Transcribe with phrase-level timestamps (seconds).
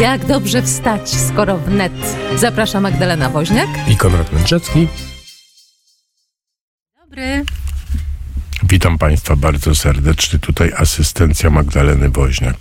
[0.00, 1.92] Jak dobrze wstać, skoro wnet.
[2.36, 3.68] Zaprasza Magdalena Woźniak.
[3.88, 4.88] I Konrad Mędrzecki.
[7.00, 7.44] Dobry.
[8.62, 10.38] Witam Państwa bardzo serdecznie.
[10.38, 12.56] Tutaj asystencja Magdaleny Woźniak.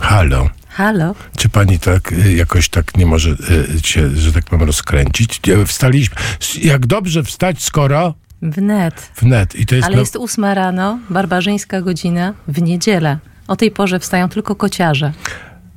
[0.00, 0.50] Halo.
[0.68, 1.14] Halo.
[1.36, 5.40] Czy pani tak y, jakoś tak nie może y, się, że tak powiem, rozkręcić?
[5.46, 6.16] Nie, Wstaliśmy.
[6.62, 9.10] Jak dobrze wstać, skoro Wnet.
[9.20, 9.54] wnet.
[9.54, 13.18] I to jest, Ale no, jest ósma rano, barbarzyńska godzina, w niedzielę.
[13.48, 15.12] O tej porze wstają tylko kociarze.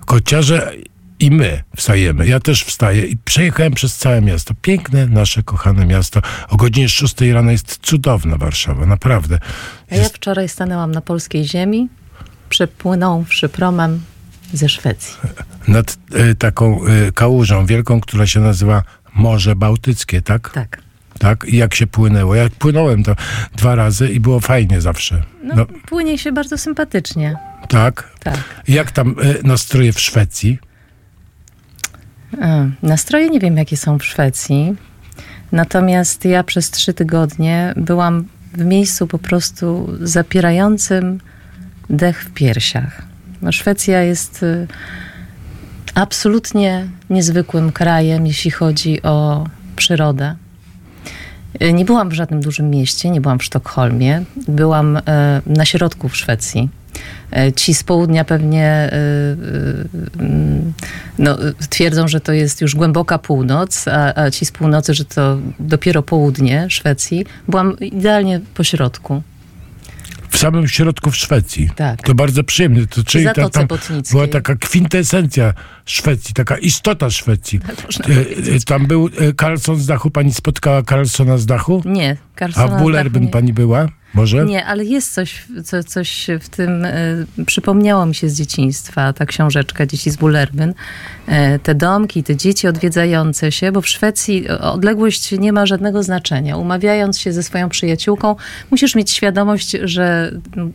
[0.05, 0.71] Kociarze
[1.19, 2.27] i my wstajemy.
[2.27, 4.53] Ja też wstaję i przejechałem przez całe miasto.
[4.61, 6.21] Piękne, nasze kochane miasto.
[6.49, 9.39] O godzinie 6 rano jest cudowna Warszawa, naprawdę.
[9.91, 11.89] A ja wczoraj stanęłam na polskiej ziemi,
[12.49, 14.01] przepłynąwszy promem
[14.53, 15.15] ze Szwecji.
[15.67, 18.83] Nad y, taką y, kałużą wielką, która się nazywa
[19.15, 20.49] Morze Bałtyckie, tak?
[20.49, 20.81] Tak.
[21.19, 21.45] Tak?
[21.45, 22.35] I jak się płynęło?
[22.35, 23.15] Ja płynąłem to
[23.55, 25.23] dwa razy i było fajnie zawsze.
[25.43, 27.35] No, No, płynie się bardzo sympatycznie.
[27.67, 28.11] Tak?
[28.23, 28.37] Tak.
[28.67, 30.59] Jak tam y, nastroje w Szwecji?
[32.41, 34.75] A, Nastroje nie wiem, jakie są w Szwecji.
[35.51, 41.19] Natomiast ja przez trzy tygodnie byłam w miejscu po prostu zapierającym
[41.89, 43.01] dech w piersiach.
[43.41, 44.67] No, Szwecja jest y,
[45.95, 50.35] absolutnie niezwykłym krajem, jeśli chodzi o przyrodę.
[51.61, 54.23] Y, Nie byłam w żadnym dużym mieście, nie byłam w Sztokholmie.
[54.47, 54.99] Byłam
[55.45, 56.69] na środku w Szwecji.
[57.37, 60.73] Y, Ci z południa pewnie y, y, mm,
[61.19, 61.37] no,
[61.69, 66.03] twierdzą, że to jest już głęboka północ, a, a ci z północy, że to dopiero
[66.03, 67.25] południe Szwecji.
[67.47, 69.21] Byłam idealnie po środku.
[70.29, 71.69] W samym środku w Szwecji.
[71.75, 72.01] Tak.
[72.01, 72.87] To bardzo przyjemne.
[72.87, 73.67] To, czyli ta, tam
[74.11, 75.53] była taka kwintesencja
[75.85, 77.59] Szwecji, taka istota Szwecji.
[77.85, 78.19] można E,
[78.55, 80.11] e, Tam był e, Carlson z dachu.
[80.11, 81.81] Pani spotkała Carlsona z dachu?
[81.85, 83.87] Nie, A Carsona w Bullerbyn pani była?
[84.15, 84.45] Może?
[84.45, 89.25] Nie, ale jest coś, co, coś w tym, y, przypomniało mi się z dzieciństwa, ta
[89.25, 90.73] książeczka Dzieci z Bullerbyn.
[91.27, 96.03] E, te domki, te dzieci odwiedzające się, bo w Szwecji o- odległość nie ma żadnego
[96.03, 96.57] znaczenia.
[96.57, 98.35] Umawiając się ze swoją przyjaciółką,
[98.71, 100.73] musisz mieć świadomość, że mm,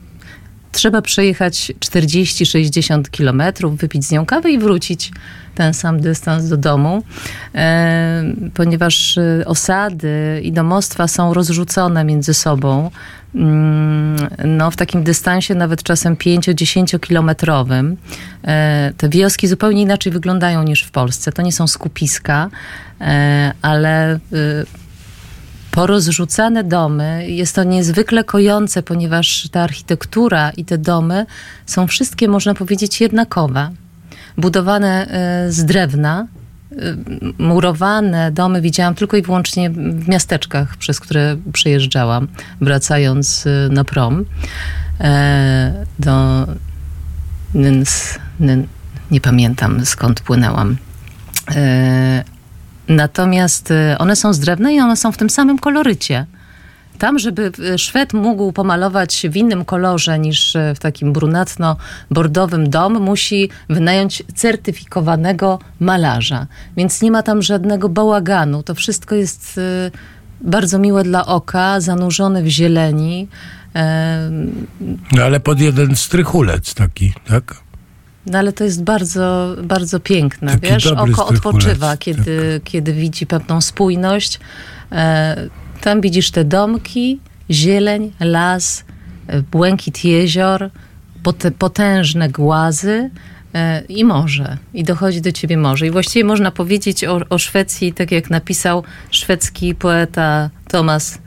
[0.73, 5.11] trzeba przejechać 40-60 kilometrów, wypić z nią kawę i wrócić
[5.55, 7.03] ten sam dystans do domu,
[7.55, 12.91] e, ponieważ e, osady i domostwa są rozrzucone między sobą.
[13.35, 17.97] Mm, No, w takim dystansie nawet czasem 5-10 kilometrowym.
[18.45, 21.33] E, Te wioski zupełnie inaczej wyglądają niż w Polsce.
[21.33, 22.51] To nie są skupiska,
[23.01, 24.19] e, ale y,
[25.71, 27.25] porozrzucane domy.
[27.29, 31.27] Jest to niezwykle kojące, ponieważ ta architektura i te domy
[31.67, 33.71] są wszystkie, można powiedzieć, jednakowe.
[34.37, 36.27] Budowane e, z drewna,
[37.39, 42.29] murowane domy widziałam tylko i wyłącznie w miasteczkach, przez które przejeżdżałam,
[42.61, 44.25] wracając e, na prom
[45.01, 46.47] e, do
[47.55, 48.67] Nyns, Nyn,
[49.11, 50.77] nie pamiętam skąd płynęłam.
[51.55, 52.25] E,
[52.91, 56.27] Natomiast e, one są z drewna i one są w tym samym kolorycie.
[57.01, 63.03] Tam, żeby e, Szwed mógł pomalować w innym kolorze niż e, w takim brunatno-bordowym dom,
[63.03, 66.47] musi wynająć certyfikowanego malarza.
[66.77, 68.63] Więc nie ma tam żadnego bałaganu.
[68.63, 69.91] To wszystko jest e,
[70.41, 73.29] bardzo miłe dla oka, zanurzone w zieleni.
[75.13, 77.55] No ale pod jeden strychulec taki, tak?
[78.27, 80.53] No ale to jest bardzo, bardzo piękne.
[80.53, 81.99] Taki Wiesz, oko odpoczywa, tak.
[81.99, 84.41] kiedy, kiedy widzi pewną spójność.
[85.81, 87.19] Tam widzisz te domki,
[87.51, 88.85] zieleń, las,
[89.27, 90.71] e, błękit jezior,
[91.23, 93.11] pot- potężne głazy
[93.55, 94.57] e, i morze.
[94.75, 95.87] I dochodzi do ciebie morze.
[95.87, 101.19] I właściwie można powiedzieć o, o Szwecji, tak jak napisał szwedzki poeta Thomas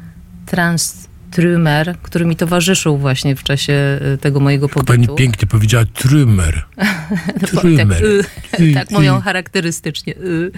[0.45, 3.73] Tranströmer, który mi towarzyszył właśnie w czasie
[4.13, 4.93] e, tego mojego pobytu.
[4.93, 6.63] Pani pięknie powiedziała trymer.
[7.41, 8.03] Tak, Trymer.
[8.05, 8.23] y,
[8.59, 9.21] Y, tak mówią y.
[9.21, 10.13] charakterystycznie.
[10.17, 10.51] Y.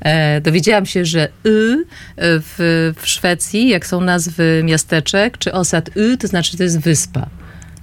[0.00, 1.84] E, dowiedziałam się, że y
[2.18, 7.28] w, w Szwecji, jak są nazwy miasteczek czy osad y, to znaczy to jest wyspa.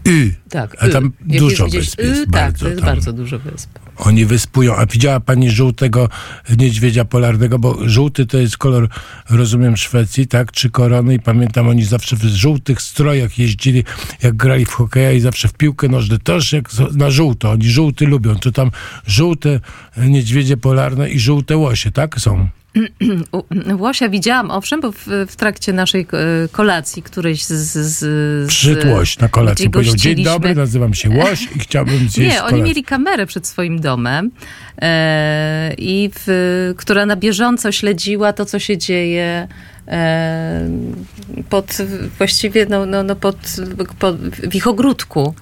[0.08, 0.36] Y.
[0.50, 0.90] Tak, A y.
[0.92, 2.90] tam dużo wysp jest, y, tak, bardzo to jest tam.
[2.96, 3.70] bardzo dużo wysp.
[3.98, 4.76] Oni wyspują.
[4.76, 6.10] A widziała pani żółtego
[6.58, 7.60] niedźwiedzia polarnego?
[7.60, 8.90] Bo żółty to jest kolor,
[9.30, 10.52] rozumiem, Szwecji, tak?
[10.52, 11.14] Czy korony.
[11.16, 13.84] I pamiętam, oni zawsze w żółtych strojach jeździli,
[14.24, 16.18] jak grali w hokeja i zawsze w piłkę nożną.
[16.18, 17.52] Też jak na żółto.
[17.52, 18.36] Oni żółty lubią.
[18.36, 18.72] To tam
[19.08, 19.60] żółte
[19.98, 22.20] niedźwiedzie polarne i żółte łosie, tak?
[22.20, 22.48] Są.
[23.80, 27.52] Łosia widziałam, owszem, bo w, w trakcie naszej e, kolacji którejś z...
[27.52, 28.88] z, z Przyszedł
[29.22, 29.70] na kolację.
[29.70, 33.82] Powiedział, dzień dobry, nazywam się Łoś i chciałbym zjeść Nie, oni mieli kamerę przed swoim
[33.82, 34.32] domem
[34.82, 39.48] e, i w, która na bieżąco śledziła to, co się dzieje
[39.88, 40.70] e,
[41.50, 41.78] pod
[42.18, 43.38] właściwie no, no, no pod,
[44.00, 45.34] pod, w ich ogródku.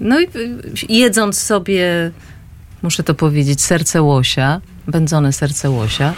[0.00, 2.10] No i jedząc sobie
[2.82, 6.14] muszę to powiedzieć, serce łosia, wędzone serce łosia.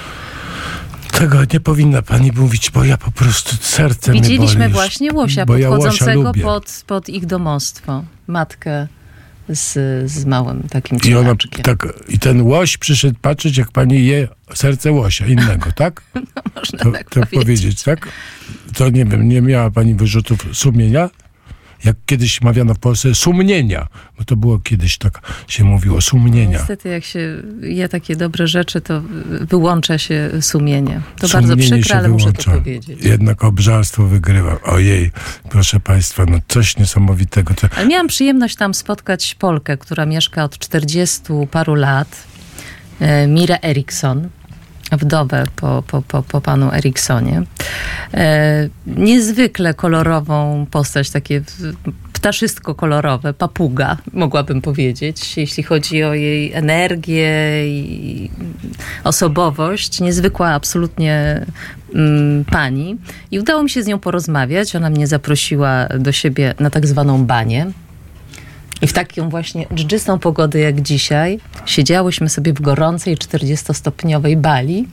[1.13, 5.71] Tego nie powinna pani mówić, bo ja po prostu serce Widzieliśmy właśnie łosia bo ja
[5.71, 8.05] łosia podchodzącego pod, pod ich domostwo.
[8.27, 8.87] Matkę
[9.49, 9.73] z,
[10.11, 14.93] z małym takim I, ona, tak, I ten łoś przyszedł patrzeć, jak pani je serce
[14.93, 16.03] łosia innego, tak?
[16.57, 17.45] Można To, tak to powiedzieć.
[17.45, 18.09] powiedzieć, tak?
[18.75, 21.11] To nie wiem, nie miała pani wyrzutów sumienia?
[21.85, 23.87] Jak kiedyś mawiano w Polsce sumienia,
[24.19, 26.59] bo to było kiedyś tak się mówiło, sumienia.
[26.59, 29.03] Niestety, jak się je takie dobre rzeczy, to
[29.41, 31.01] wyłącza się sumienie.
[31.19, 32.51] To Sumienie bardzo przykre, ale muszę to wyłącza.
[32.51, 33.05] powiedzieć.
[33.05, 34.57] Jednak obżarstwo wygrywa.
[34.63, 35.11] Ojej,
[35.51, 37.55] proszę państwa, no coś niesamowitego.
[37.55, 42.27] To, Ale miałam przyjemność tam spotkać Polkę, która mieszka od 40 paru lat,
[43.01, 44.29] e, Mirę Eriksson,
[44.93, 47.43] wdowę po, po, po, po panu Eriksonie.
[48.15, 51.43] E, niezwykle kolorową postać, takie
[52.13, 57.29] ptaszystko kolorowe, papuga, mogłabym powiedzieć, jeśli chodzi o jej energię
[57.69, 58.31] i
[59.05, 60.01] osobowość.
[60.01, 61.47] Niezwykła absolutnie
[61.95, 62.97] mm, pani.
[63.31, 64.77] I udało mi się z nią porozmawiać.
[64.77, 67.67] Ona mnie zaprosiła do siebie na tak zwaną banię.
[68.83, 74.89] I w taką właśnie dżdżystą pogodę jak dzisiaj siedziałyśmy sobie w gorącej 40-stopniowej bali.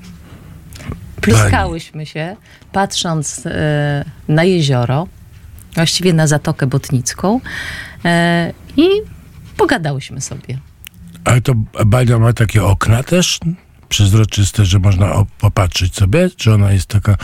[1.21, 2.35] Pluskałyśmy się,
[2.71, 5.07] patrząc e, na jezioro,
[5.75, 7.39] właściwie na Zatokę Botnicką
[8.05, 8.87] e, i
[9.57, 10.57] pogadałyśmy sobie.
[11.23, 11.53] ale to
[11.85, 13.39] Bania ma takie okna też
[13.89, 16.29] przezroczyste, że można popatrzeć sobie?
[16.29, 17.17] Czy ona jest taka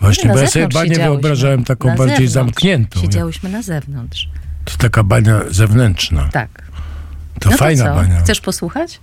[0.00, 1.04] właśnie, na bo ja sobie siedziałyśmy.
[1.04, 2.32] wyobrażałem taką bardziej zewnątrz.
[2.32, 3.00] zamkniętą.
[3.00, 4.28] Siedziałyśmy na zewnątrz.
[4.66, 6.28] To taka bania zewnętrzna.
[6.32, 6.62] Tak.
[7.40, 7.96] To no fajna to co?
[7.96, 8.20] bania.
[8.20, 9.00] Chcesz posłuchać?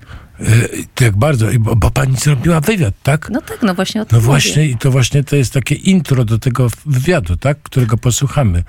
[0.96, 3.30] To jak bardzo, bo, bo pani zrobiła wywiad, tak?
[3.30, 4.26] No tak, no właśnie o tym No mówię.
[4.26, 7.58] właśnie, i to właśnie to jest takie intro do tego wywiadu, tak?
[7.64, 8.64] Którego posłuchamy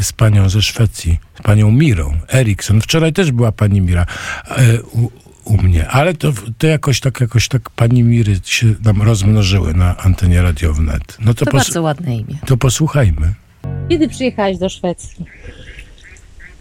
[0.00, 2.80] z panią ze Szwecji, z panią Mirą Erikson.
[2.80, 4.06] Wczoraj też była pani Mira
[4.48, 5.10] e, u,
[5.44, 9.96] u mnie, ale to, to jakoś tak, jakoś tak pani Miry się nam rozmnożyły na
[9.96, 11.16] antenie Radio Wnet.
[11.20, 12.38] No to, To bardzo ładne imię.
[12.46, 13.34] to posłuchajmy.
[13.88, 15.24] Kiedy przyjechałeś do Szwecji?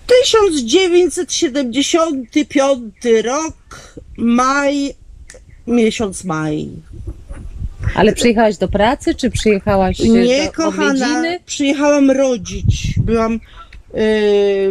[0.08, 3.56] 1975 rok,
[4.18, 4.96] maj,
[5.68, 6.70] miesiąc maj.
[7.96, 11.40] Ale przyjechałaś do pracy, czy przyjechałaś e, Nie, do kochana, odwiedziny?
[11.46, 12.94] przyjechałam rodzić.
[12.98, 13.40] Byłam e,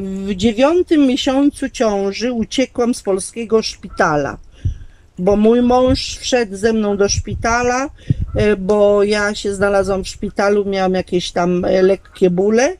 [0.00, 4.38] w dziewiątym miesiącu ciąży, uciekłam z polskiego szpitala.
[5.18, 7.90] Bo mój mąż wszedł ze mną do szpitala,
[8.34, 12.76] e, bo ja się znalazłam w szpitalu, miałam jakieś tam lekkie bóle.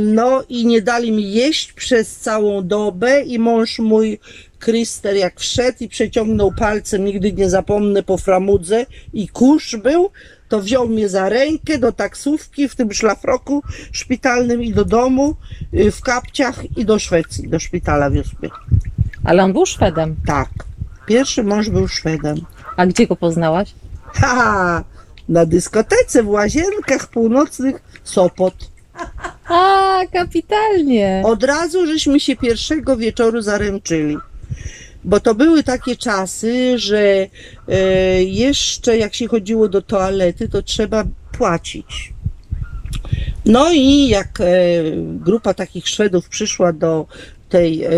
[0.00, 4.18] No i nie dali mi jeść przez całą dobę i mąż mój
[4.58, 10.10] Kryster jak wszedł i przeciągnął palcem, nigdy nie zapomnę, po framudze i kurz był,
[10.48, 13.62] to wziął mnie za rękę do taksówki w tym szlafroku
[13.92, 15.36] szpitalnym i do domu
[15.74, 18.50] y, w kapciach i do Szwecji, do szpitala wiózł mnie.
[19.24, 20.16] Ale on był Szwedem.
[20.26, 20.48] Tak.
[21.06, 22.36] Pierwszy mąż był Szwedem.
[22.76, 23.74] A gdzie go poznałaś?
[24.04, 24.84] Ha!
[25.28, 28.70] Na dyskotece w Łazienkach Północnych Sopot.
[29.50, 31.22] A, kapitalnie.
[31.24, 34.16] Od razu żeśmy się pierwszego wieczoru zaręczyli.
[35.04, 37.26] Bo to były takie czasy, że
[37.68, 42.12] e, jeszcze jak się chodziło do toalety, to trzeba płacić.
[43.46, 44.44] No i jak e,
[44.96, 47.06] grupa takich Szwedów przyszła do
[47.48, 47.90] tej e,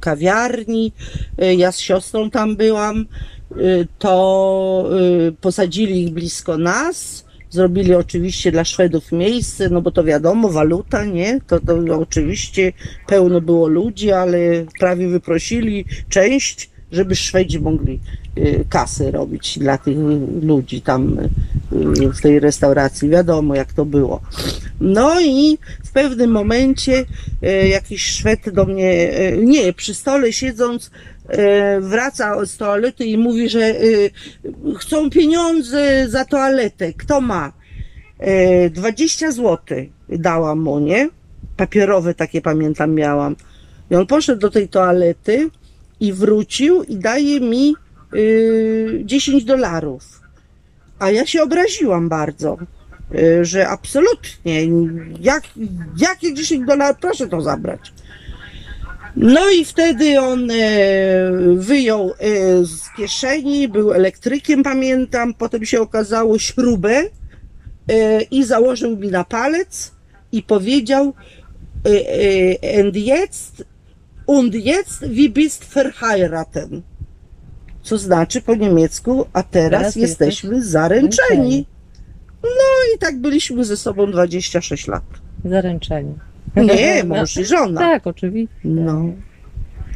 [0.00, 0.92] kawiarni,
[1.38, 3.06] e, ja z siostrą tam byłam,
[3.50, 3.56] e,
[3.98, 4.90] to
[5.28, 7.29] e, posadzili ich blisko nas.
[7.50, 11.40] Zrobili oczywiście dla Szwedów miejsce, no bo to wiadomo, waluta, nie?
[11.46, 12.72] To, to oczywiście
[13.06, 14.38] pełno było ludzi, ale
[14.78, 18.00] prawie wyprosili część, żeby Szwedzi mogli
[18.38, 19.96] y, kasy robić dla tych
[20.42, 23.08] ludzi tam y, w tej restauracji.
[23.08, 24.20] Wiadomo, jak to było.
[24.80, 27.04] No i w pewnym momencie
[27.42, 30.90] y, jakiś Szwed do mnie, nie, przy stole siedząc,
[31.80, 34.10] wraca z toalety i mówi, że y,
[34.78, 36.92] chcą pieniądze za toaletę.
[36.92, 37.52] Kto ma?
[38.18, 39.58] E, 20 zł
[40.08, 41.08] dałam mu, nie?
[41.56, 43.36] Papierowe takie pamiętam miałam.
[43.90, 45.50] I on poszedł do tej toalety
[46.00, 47.74] i wrócił i daje mi
[48.14, 50.20] y, 10 dolarów.
[50.98, 52.58] A ja się obraziłam bardzo,
[53.42, 54.66] że absolutnie,
[55.20, 55.42] jak,
[55.96, 57.92] jakie 10 dolarów, proszę to zabrać.
[59.16, 60.54] No i wtedy on e,
[61.54, 62.14] wyjął e,
[62.64, 67.02] z kieszeni, był elektrykiem, pamiętam, potem się okazało śrubę
[67.88, 69.92] e, i założył mi na palec
[70.32, 71.12] i powiedział
[71.86, 73.64] e, e, and jetzt
[74.26, 76.82] und jetzt wie bist verheiraten.
[77.82, 81.66] Co znaczy po niemiecku, a teraz, Teraz jesteś jesteśmy zaręczeni.
[82.42, 85.04] No i tak byliśmy ze sobą 26 lat.
[85.44, 86.29] Zaręczenie.
[86.56, 87.80] Nie, mąż i żona.
[87.80, 88.54] Tak, oczywiście.
[88.64, 89.04] No.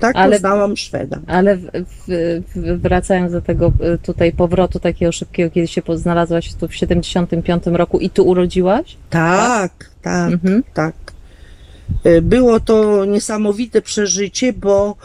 [0.01, 1.19] Tak Ale- poznałam Szweda.
[1.27, 1.67] Ale w,
[2.07, 7.67] w, wracając do tego y, tutaj powrotu takiego szybkiego, kiedy się znalazłaś tu w 75
[7.67, 8.97] roku i tu urodziłaś?
[9.11, 10.63] Tak, tak, Mhm.
[10.75, 10.95] tak.
[12.05, 14.97] E, Było to niesamowite przeżycie, bo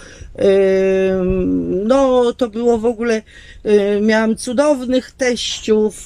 [1.85, 3.21] no to było w ogóle,
[3.63, 6.05] e, miałam cudownych teściów,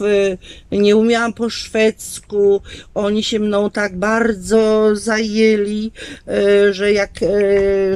[0.71, 2.61] e, nie umiałam po szwedzku,
[2.93, 5.91] oni się mną tak bardzo zajęli,
[6.71, 7.11] że jak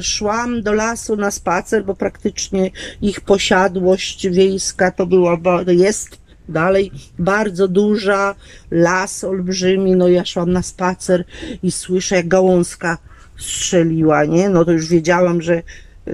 [0.01, 7.67] szłam do lasu na spacer, bo praktycznie ich posiadłość wiejska to była, jest dalej bardzo
[7.67, 8.35] duża,
[8.71, 11.25] las olbrzymi, no ja szłam na spacer
[11.63, 12.97] i słyszę jak gałązka
[13.37, 14.49] strzeliła, nie?
[14.49, 15.63] No to już wiedziałam, że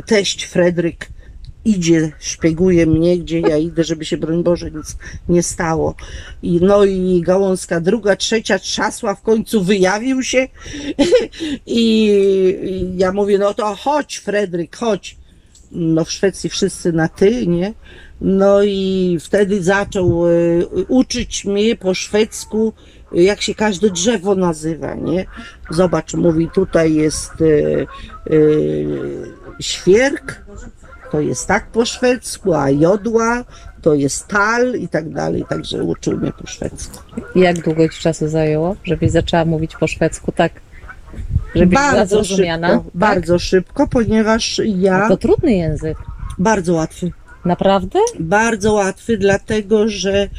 [0.06, 1.08] teść Fredryk
[1.66, 4.98] idzie, szpieguje mnie, gdzie ja idę, żeby się, broń Boże, nic
[5.30, 5.96] nie stało.
[6.44, 10.38] I no i gałązka druga, trzecia trzasła, w końcu wyjawił się
[11.66, 12.08] i,
[12.64, 15.18] i ja mówię, no to chodź Fredryk, chodź.
[15.72, 17.74] No w Szwecji wszyscy na ty, nie?
[18.22, 20.32] No i wtedy zaczął e,
[20.88, 22.74] uczyć mnie po szwedzku,
[23.12, 25.26] jak się każde drzewo nazywa, nie?
[25.70, 27.86] Zobacz, mówi, tutaj jest e, e,
[29.60, 30.46] świerk,
[31.12, 33.44] to jest tak po szwedzku, a jodła
[33.82, 36.98] to jest tal i tak dalej, także uczył mnie po szwedzku.
[37.36, 40.52] Jak długo ci czasu zajęło, żebyś zaczęła mówić po szwedzku tak,
[41.56, 42.82] żebyś Bardzo szybko, Tak?
[42.94, 45.98] bardzo szybko, ponieważ ja, to trudny język.
[46.40, 47.12] bardzo łatwy.
[47.46, 48.00] Naprawdę?
[48.20, 50.30] bardzo łatwy, dlatego że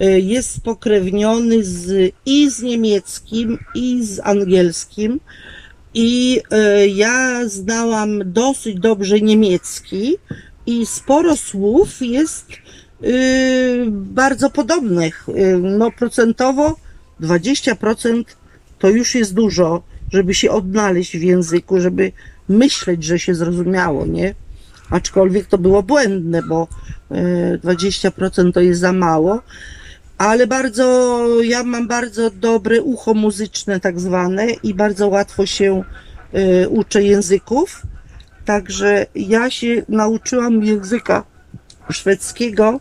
[0.00, 5.20] e, jest spokrewniony z, i z niemieckim, i z angielskim.
[5.94, 10.16] I e, ja znałam dosyć dobrze niemiecki
[10.66, 13.06] i sporo słów jest e,
[13.90, 15.26] bardzo podobnych.
[15.28, 16.76] E, No procentowo
[17.20, 18.24] 20%
[18.78, 22.12] to już jest dużo, żeby się odnaleźć w języku, żeby
[22.48, 24.34] myśleć, że się zrozumiało, nie?
[24.92, 26.68] Aczkolwiek to było błędne, bo
[27.10, 29.42] e, 20% to jest za mało.
[30.18, 35.84] Ale bardzo, ja mam bardzo dobre ucho muzyczne, tak zwane, i bardzo łatwo się
[36.32, 37.82] e, uczę języków.
[38.44, 41.24] Także ja się nauczyłam języka
[41.90, 42.80] szwedzkiego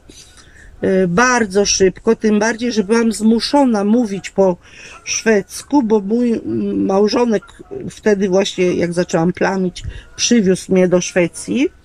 [0.81, 4.57] e, bardzo szybko, tym bardziej, że byłam zmuszona mówić po
[5.03, 6.41] szwedzku, bo mój
[6.75, 7.43] małżonek
[7.89, 9.83] wtedy właśnie, jak zaczęłam plamić,
[10.15, 11.80] przywiózł mnie do Szwecji.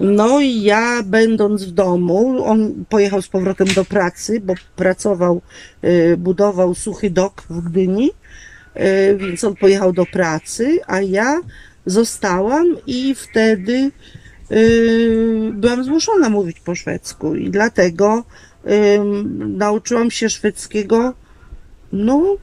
[0.00, 5.42] No i ja będąc w domu, on pojechał z powrotem do pracy, bo pracował,
[5.84, 8.10] y, budował suchy dok w Gdyni,
[8.76, 11.40] y, więc on pojechał do pracy, a ja
[11.86, 13.90] zostałam i wtedy
[14.52, 17.34] y, byłam zmuszona mówić po szwedzku.
[17.34, 18.24] I dlatego
[19.38, 21.14] nauczyłam się szwedzkiego,
[21.92, 22.36] no,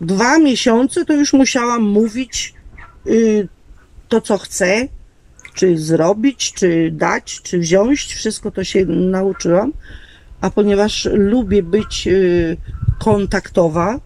[0.00, 2.54] dwa miesiące to już musiałam mówić
[4.08, 4.88] to, co chcę,
[5.56, 9.72] czy zrobić, czy dać, czy wziąć, wszystko to się nauczyłam.
[10.40, 12.56] A ponieważ lubię być y,
[12.98, 14.00] kontaktowa,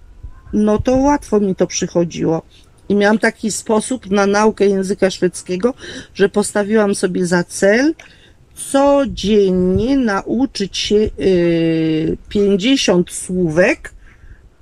[0.52, 2.42] no to łatwo mi to przychodziło.
[2.88, 5.75] I miałam taki sposób na naukę języka szwedzkiego,
[6.14, 7.95] że postawiłam sobie za cel
[8.54, 13.95] codziennie nauczyć się y, 50 słówek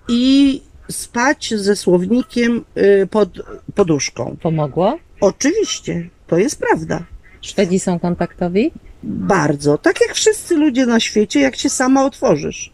[0.09, 3.29] i spać ze słownikiem y, pod
[3.75, 4.37] poduszką.
[4.43, 4.99] Pomogło?
[5.21, 7.05] Oczywiście, to jest prawda.
[7.41, 8.71] Szwedzi są kontaktowi?
[9.03, 9.79] Bardzo.
[9.79, 12.73] Tak jak wszyscy ludzie na świecie, jak się sama otworzysz.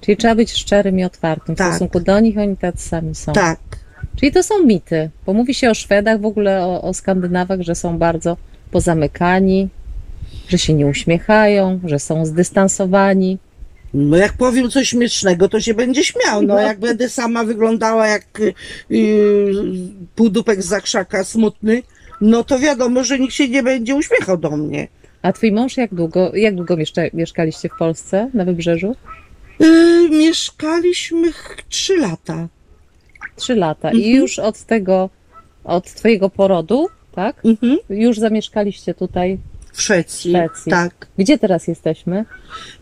[0.00, 1.72] Czyli trzeba być szczerym i otwartym w Tak.
[1.72, 3.32] stosunku do nich, oni tacy sami są.
[3.32, 3.58] Tak.
[4.16, 7.74] Czyli to są mity, bo mówi się o Szwedach, w ogóle o, o Skandynawach, że
[7.74, 8.36] są bardzo
[8.70, 9.68] pozamykani,
[10.48, 13.38] że się nie uśmiechają, że są zdystansowani.
[13.94, 16.42] No jak powiem coś śmiesznego, to się będzie śmiał.
[16.42, 18.54] No jak będę sama wyglądała jak y,
[20.14, 21.82] półdupek z zakrzaka smutny,
[22.22, 24.88] no to wiadomo, że nikt się nie będzie uśmiechał do mnie.
[25.22, 28.96] A twój mąż jak długo, jak długo mieszka, mieszkaliście w Polsce, na Wybrzeżu?
[29.62, 31.32] Y, mieszkaliśmy
[31.68, 32.48] trzy lata.
[33.36, 33.90] Trzy lata.
[33.92, 34.16] I Mhm.
[34.16, 35.10] już od tego,
[35.64, 37.36] od twojego porodu, tak?
[37.44, 37.78] Mhm.
[37.90, 39.38] Już zamieszkaliście tutaj.
[39.72, 40.30] W Szwecji.
[40.30, 40.70] Szwecji.
[40.70, 41.06] Tak.
[41.18, 42.24] Gdzie teraz jesteśmy?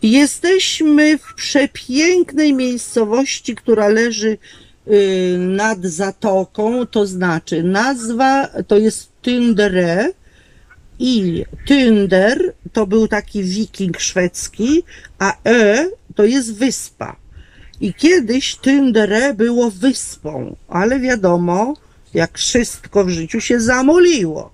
[0.03, 4.37] Jesteśmy w przepięknej miejscowości, która leży
[4.87, 10.11] y, nad zatoką, to znaczy nazwa to jest Tyndere
[10.99, 14.83] i Tynder to był taki wiking szwedzki,
[15.19, 17.15] a E to jest wyspa.
[17.81, 21.73] I kiedyś Tyndere było wyspą, ale wiadomo,
[22.13, 24.51] jak wszystko w życiu się zamoliło.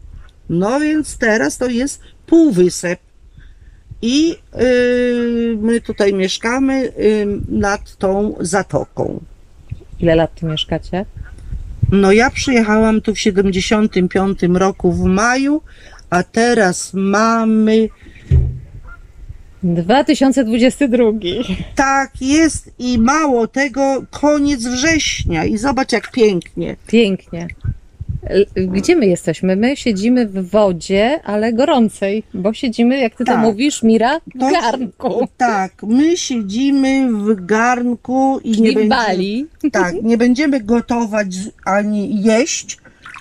[0.49, 2.99] No więc teraz to jest półwysep.
[4.01, 9.19] I y, my tutaj mieszkamy y, nad tą zatoką.
[9.99, 11.05] Ile lat tu mieszkacie?
[11.91, 15.61] No ja przyjechałam tu w 75 roku w maju,
[16.09, 17.89] a teraz mamy
[19.63, 19.85] Mhm.
[19.85, 21.11] 2022.
[21.75, 26.75] tak jest i mało tego koniec września i zobacz jak pięknie.
[26.87, 27.47] Pięknie.
[28.55, 29.55] Gdzie my jesteśmy?
[29.55, 33.41] My siedzimy w wodzie, ale gorącej, bo siedzimy, jak ty to Tak.
[33.41, 35.27] mówisz, Mira, w To- garnku.
[35.37, 39.47] Tak, my siedzimy w garnku i nie Czyli będziemy, Bali.
[39.71, 41.27] tak, nie będziemy gotować
[41.65, 42.77] ani jeść,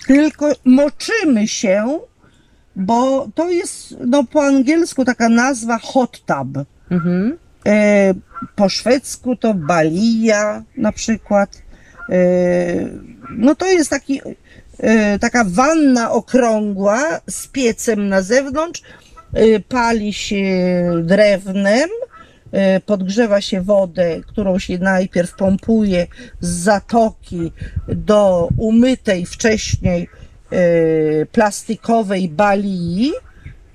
[0.07, 1.99] tylko moczymy się,
[2.77, 6.65] bo to jest no, po angielsku taka nazwa hot tub.
[6.91, 7.37] Mhm.
[7.67, 8.15] E,
[8.57, 11.63] po szwedzku to balija na przykład.
[12.11, 12.17] E,
[13.31, 14.21] no to jest taki,
[15.21, 18.83] taka wanna okrągła z piecem na zewnątrz.
[19.37, 20.45] E, pali się
[21.05, 21.91] drewnem,
[22.53, 26.07] e, podgrzewa się wodę, którą się najpierw pompuje
[26.41, 27.53] z zatoki
[27.89, 30.09] do umytej wcześniej
[30.51, 33.13] e, plastikowej balii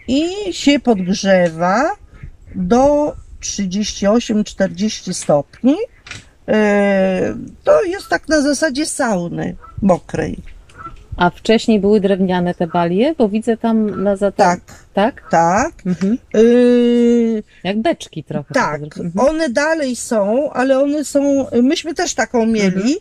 [0.08, 1.96] i się podgrzewa
[2.55, 5.75] do 38-40 stopni.
[6.48, 10.38] E, To jest tak na zasadzie sauny mokrej.
[11.22, 14.38] A wcześniej były drewniane te balie, bo widzę tam na zatok.
[14.46, 14.60] Tak,
[14.94, 15.24] Tak?
[15.32, 15.72] tak.
[15.86, 16.18] Mhm.
[16.34, 18.54] Yy, Jak beczki trochę.
[18.54, 19.12] tak, Mhm.
[19.30, 22.96] one dalej są, ale one są, myśmy też taką mieli,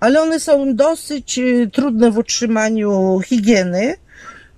[0.00, 3.94] ale one są dosyć y, trudne w utrzymaniu higieny,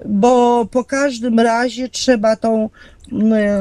[0.07, 2.71] bo po każdym razie trzeba tą,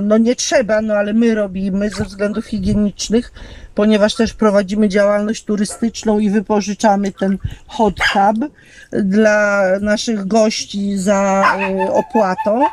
[0.02, 3.32] no nie trzeba, no ale my robimy ze względów higienicznych,
[3.76, 7.38] ponieważ też prowadzimy działalność turystyczną i wypożyczamy ten
[7.68, 8.52] hot tub
[8.92, 11.44] dla naszych gości za
[11.88, 12.66] y, opłatą.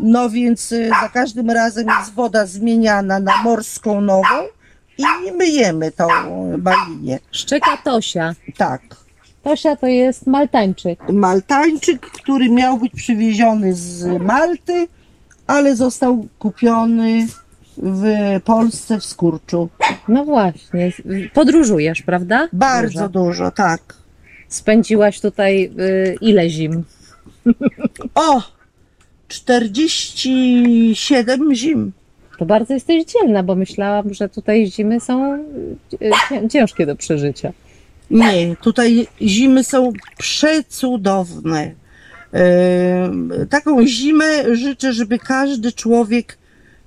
[0.00, 4.34] No więc y, za każdym razem jest woda zmieniana na morską nową
[4.98, 6.08] i myjemy tą
[6.58, 7.18] balię.
[7.30, 8.34] Szczeka Tosia.
[8.56, 8.82] Tak.
[9.42, 11.08] Tosia to jest maltańczyk.
[11.08, 14.88] Maltańczyk, który miał być przywieziony z Malty,
[15.50, 17.26] ale został kupiony
[17.76, 18.04] w
[18.44, 19.68] Polsce w Skurczu.
[20.08, 20.92] No właśnie.
[21.34, 22.48] Podróżujesz, prawda?
[22.52, 23.08] Bardzo Dużo.
[23.08, 23.94] dużo, tak.
[24.48, 26.84] Spędziłaś tutaj y, ile zim?
[28.14, 28.42] O!
[29.28, 31.92] 47 zim.
[32.38, 35.38] To bardzo jesteś dzielna, bo myślałam, że tutaj zimy są y,
[36.28, 37.52] cię- ciężkie do przeżycia.
[38.10, 41.72] Nie, tutaj zimy są przecudowne.
[43.50, 46.38] Taką zimę życzę, żeby każdy człowiek,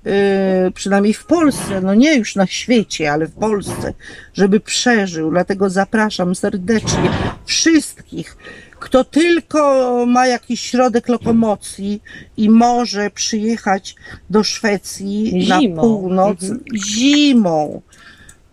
[0.06, 3.94] e, przynajmniej w Polsce, no nie już na świecie, ale w Polsce,
[4.34, 5.32] żeby przeżył.
[5.32, 7.10] Dlatego zapraszam serdecznie
[7.46, 8.38] wszystkich,
[8.80, 12.02] kto tylko ma jakiś środek lokomocji
[12.38, 13.96] i może przyjechać
[14.30, 15.82] do Szwecji na Zimą.
[15.82, 16.62] północ Mhm.
[16.76, 17.82] zimą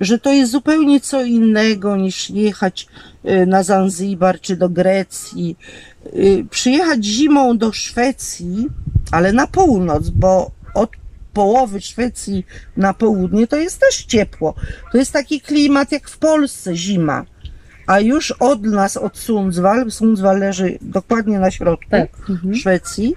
[0.01, 2.87] że to jest zupełnie co innego niż jechać
[3.25, 5.57] y, na Zanzibar czy do Grecji.
[6.07, 8.67] Y, Przyjechać zimą do Szwecji,
[9.11, 10.91] ale na północ, bo od
[11.33, 14.55] połowy Szwecji na południe to jest też ciepło.
[14.93, 17.25] To jest taki klimat jak w Polsce zima.
[17.87, 22.31] A już od nas, od Sundsvall, Sundsvall leży dokładnie na środku Tak.
[22.31, 22.55] Mhm.
[22.55, 23.15] Szwecji,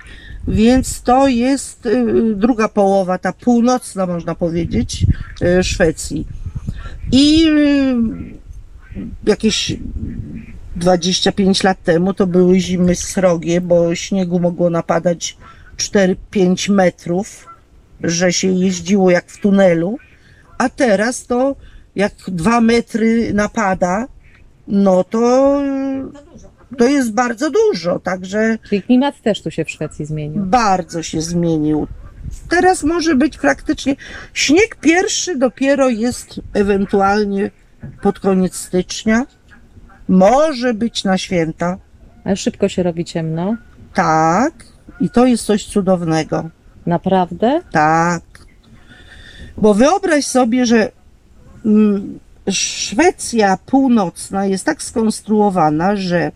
[0.47, 5.05] więc to jest y, druga połowa, ta północna można powiedzieć,
[5.59, 6.27] y, Szwecji.
[7.11, 7.47] I
[9.25, 9.77] jakieś
[10.75, 15.37] 25 lat temu to były zimy srogie, bo śniegu mogło napadać
[15.77, 17.47] 4-5 metrów,
[18.03, 19.97] że się jeździło jak w tunelu,
[20.57, 21.55] a teraz to
[21.95, 24.07] jak 2 metry napada,
[24.67, 25.61] no to
[26.77, 30.43] to jest bardzo dużo, także Czyli klimat też tu się w Szwecji zmienił.
[30.45, 31.87] bardzo się zmienił.
[32.49, 33.95] Teraz może być praktycznie
[34.33, 37.51] śnieg pierwszy dopiero jest ewentualnie
[38.01, 39.25] pod koniec stycznia.
[40.07, 41.77] Może być na święta.
[42.23, 43.55] Ale szybko się robi ciemno.
[43.93, 44.53] Tak.
[44.99, 46.49] I to jest coś cudownego.
[46.85, 47.61] Naprawdę?
[47.71, 48.23] Tak.
[49.57, 50.91] Bo wyobraź sobie, że
[51.65, 52.19] mm,
[52.51, 56.31] Szwecja północna jest tak skonstruowana, że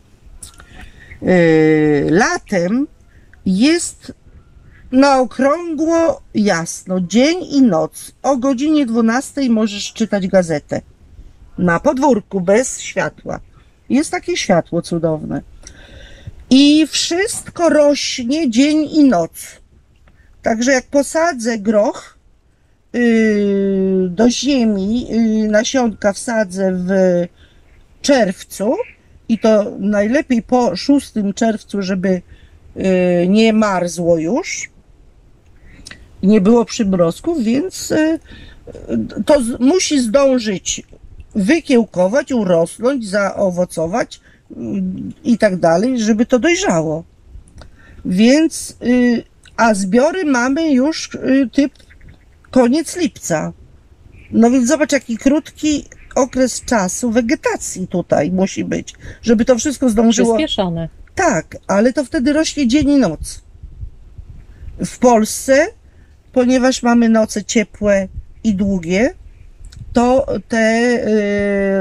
[1.24, 2.88] y, latem
[3.46, 4.14] jest
[4.92, 8.12] na okrągło jasno, dzień i noc.
[8.24, 10.82] O godzinie 12 możesz czytać gazetę.
[11.58, 13.40] Na podwórku, bez światła.
[13.90, 15.42] Jest takie światło cudowne.
[16.50, 19.32] I wszystko rośnie dzień i noc.
[20.42, 22.18] Także jak posadzę groch
[22.94, 26.90] yy, do ziemi, yy, nasionka wsadzę w
[28.02, 28.76] czerwcu
[29.30, 32.22] i to najlepiej po 6 czerwcu, żeby
[32.76, 32.84] yy,
[33.28, 34.70] nie marzło już,
[36.24, 38.20] nie było przymrozków, więc yy,
[39.26, 40.84] to musi zdążyć
[41.38, 44.22] wykiełkować, urosnąć, zaowocować
[44.58, 47.04] mm, i tak dalej, żeby to dojrzało.
[48.06, 49.24] Więc, y,
[49.58, 51.74] a zbiory mamy już y, typ
[52.52, 53.54] koniec lipca.
[54.32, 60.36] No więc zobacz, jaki krótki okres czasu wegetacji tutaj musi być, żeby to wszystko zdążyło.
[60.36, 60.90] Przyspieszone.
[61.16, 63.42] Tak, ale to wtedy rośnie dzień i noc.
[64.86, 65.68] W Polsce,
[66.32, 68.08] ponieważ mamy noce ciepłe
[68.44, 69.14] i długie,
[69.98, 70.82] to te,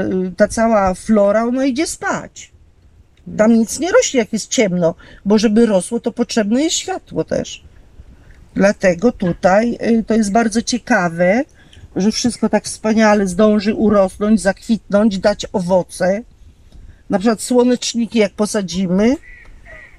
[0.09, 2.51] yy, ta cała flora, ona idzie spać.
[3.37, 7.63] Tam nic nie rośnie, jak jest ciemno, bo żeby rosło, to potrzebne jest światło też.
[8.55, 11.43] Dlatego tutaj yy, to jest bardzo ciekawe,
[11.95, 16.21] że wszystko tak wspaniale zdąży urosnąć, zakwitnąć, dać owoce.
[17.09, 19.15] Na przykład słoneczniki, jak posadzimy,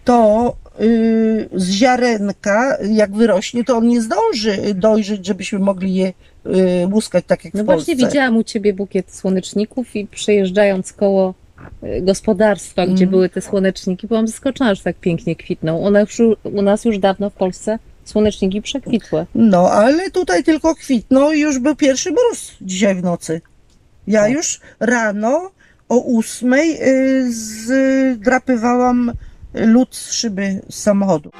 [0.04, 6.12] to yy, z ziarenka, jak wyrośnie, to on nie zdąży dojrzeć, żebyśmy mogli je
[6.92, 7.84] łuskać tak jak No w Polsce.
[7.94, 11.34] właśnie widziałam u ciebie bukiet słoneczników i przejeżdżając koło
[11.84, 13.10] y, gospodarstwa, gdzie Mhm.
[13.10, 15.84] były te słoneczniki, byłam zaskoczona, że tak pięknie kwitną.
[15.84, 19.26] One już, u nas już dawno w Polsce słoneczniki przekwitły.
[19.34, 23.40] No, ale tutaj tylko kwitną i już był pierwszy mróz dzisiaj w nocy.
[24.06, 24.32] Ja Tak.
[24.32, 25.50] już rano
[25.88, 29.12] o ósmej yy, zdrapywałam
[29.54, 31.30] lód z szyby z samochodu.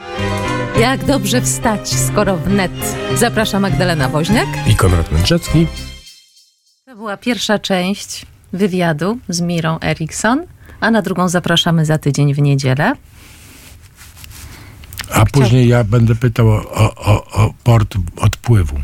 [0.81, 2.73] Jak dobrze wstać, skoro wnet.
[3.15, 4.47] Zapraszam Magdalena Woźniak.
[4.67, 5.67] I Konrad Mędrzecki.
[6.85, 10.47] To była pierwsza część wywiadu z Mirą Erikson,
[10.81, 12.93] a na drugą zapraszamy za tydzień w niedzielę.
[15.13, 18.77] A później ja będę pytał o, o, o, o port odpływu.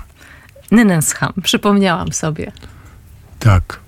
[0.71, 2.53] Nynensham, przypomniałam sobie.
[3.39, 3.84] Tak.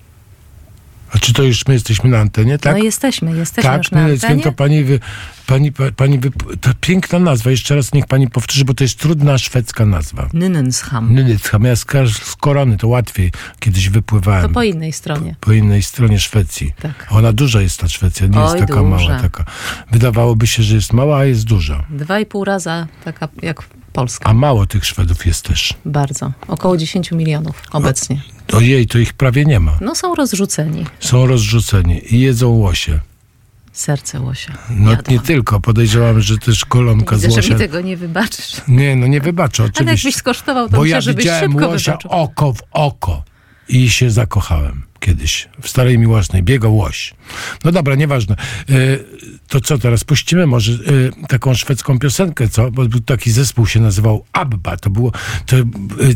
[1.14, 2.76] A czy to już my jesteśmy na antenie, tak?
[2.76, 4.42] No jesteśmy, jesteśmy tak, już na Nyneckiem antenie.
[4.44, 5.00] to pani, wy,
[5.46, 7.50] pani, pa- pani wy, to piękna nazwa.
[7.50, 10.28] Jeszcze raz niech pani powtórzy, bo to jest trudna szwedzka nazwa.
[10.32, 11.14] Nynensham.
[11.14, 11.58] Nynecka.
[11.62, 11.84] Ja z,
[12.22, 14.42] z korony to łatwiej kiedyś wypływałem.
[14.42, 15.34] To po innej stronie.
[15.40, 16.74] po innej stronie Szwecji.
[16.82, 17.06] Tak.
[17.10, 19.06] Ona duża jest ta Szwecja, nie Oj, jest taka duża.
[19.08, 19.20] mała.
[19.20, 19.44] Taka.
[19.90, 21.84] Wydawałoby się, że jest mała, a jest duża.
[21.90, 23.62] Dwa i pół raza taka jak
[23.96, 24.30] Polska.
[24.30, 25.74] A mało tych Szwedów jest też.
[25.84, 26.32] Bardzo.
[26.48, 28.22] Około 10 milionów obecnie.
[28.52, 29.78] Ojej, to ich prawie nie ma.
[29.80, 30.84] No są rozrzuceni.
[31.00, 33.00] Są rozrzuceni i jedzą łosie.
[33.72, 34.58] Serce łosia.
[34.70, 35.14] No Jadłam.
[35.14, 37.54] nie tylko, podejrzewam, że też kolonka z Widzę, że łosia.
[37.54, 38.52] mi tego nie wybaczysz.
[38.68, 40.08] Nie, no nie wybaczę, Ale oczywiście.
[40.08, 42.10] jakbyś skosztował, to Bo myślę, ja żebyś widziałem łosia wybaczył.
[42.10, 43.22] oko w oko
[43.68, 46.42] i się zakochałem kiedyś w Starej Miłosnej.
[46.42, 47.14] Biegał łoś.
[47.64, 48.36] No dobra, nieważne.
[49.48, 50.04] To co teraz?
[50.04, 52.70] Puścimy może y, taką szwedzką piosenkę, co?
[52.70, 54.76] Bo był taki zespół, się nazywał ABBA.
[54.76, 55.12] To było
[55.46, 55.64] to y,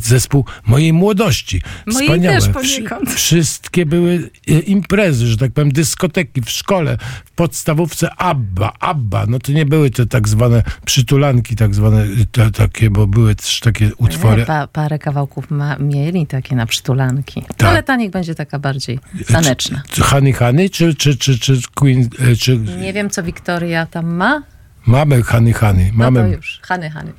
[0.03, 1.63] zespół mojej młodości.
[1.87, 2.37] Mojej Wspaniałe.
[2.41, 3.11] też poniekąd.
[3.15, 6.99] Wszystkie były y, imprezy, że tak powiem, dyskoteki w szkole,
[7.41, 8.73] podstawówce ABBA.
[8.81, 9.27] ABBA.
[9.29, 13.35] No to nie były te tak zwane przytulanki, tak zwane y, te, takie, bo były
[13.35, 17.43] też takie utwory Nie, pa, parę kawałków ma, mieli takie na przytulanki.
[17.57, 17.69] Tak.
[17.69, 18.99] Ale ta niech będzie taka bardziej
[19.33, 19.83] taneczna.
[19.91, 24.15] Czy Honey Honey, czy, czy, czy, czy Queen, e, czy Nie wiem, co Wiktoria tam
[24.15, 24.43] ma.
[24.87, 26.21] mamy Honey Honey, No mamy...
[26.21, 26.61] to już.
[26.63, 27.13] Hany, Hany.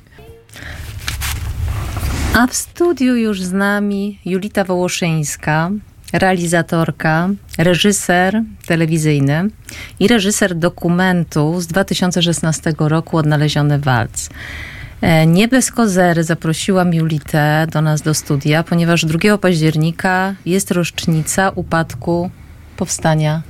[2.34, 5.70] A w studiu już z nami Julita Wołoszyńska,
[6.12, 9.48] realizatorka, reżyser telewizyjny
[10.00, 14.28] i reżyser dokumentu z 2016 roku Odnaleziony Walc.
[15.00, 21.50] E, Nie bez kozery zaprosiłam Julitę do nas do studia, ponieważ 2 października jest rocznica
[21.54, 22.30] upadku
[22.76, 23.42] powstania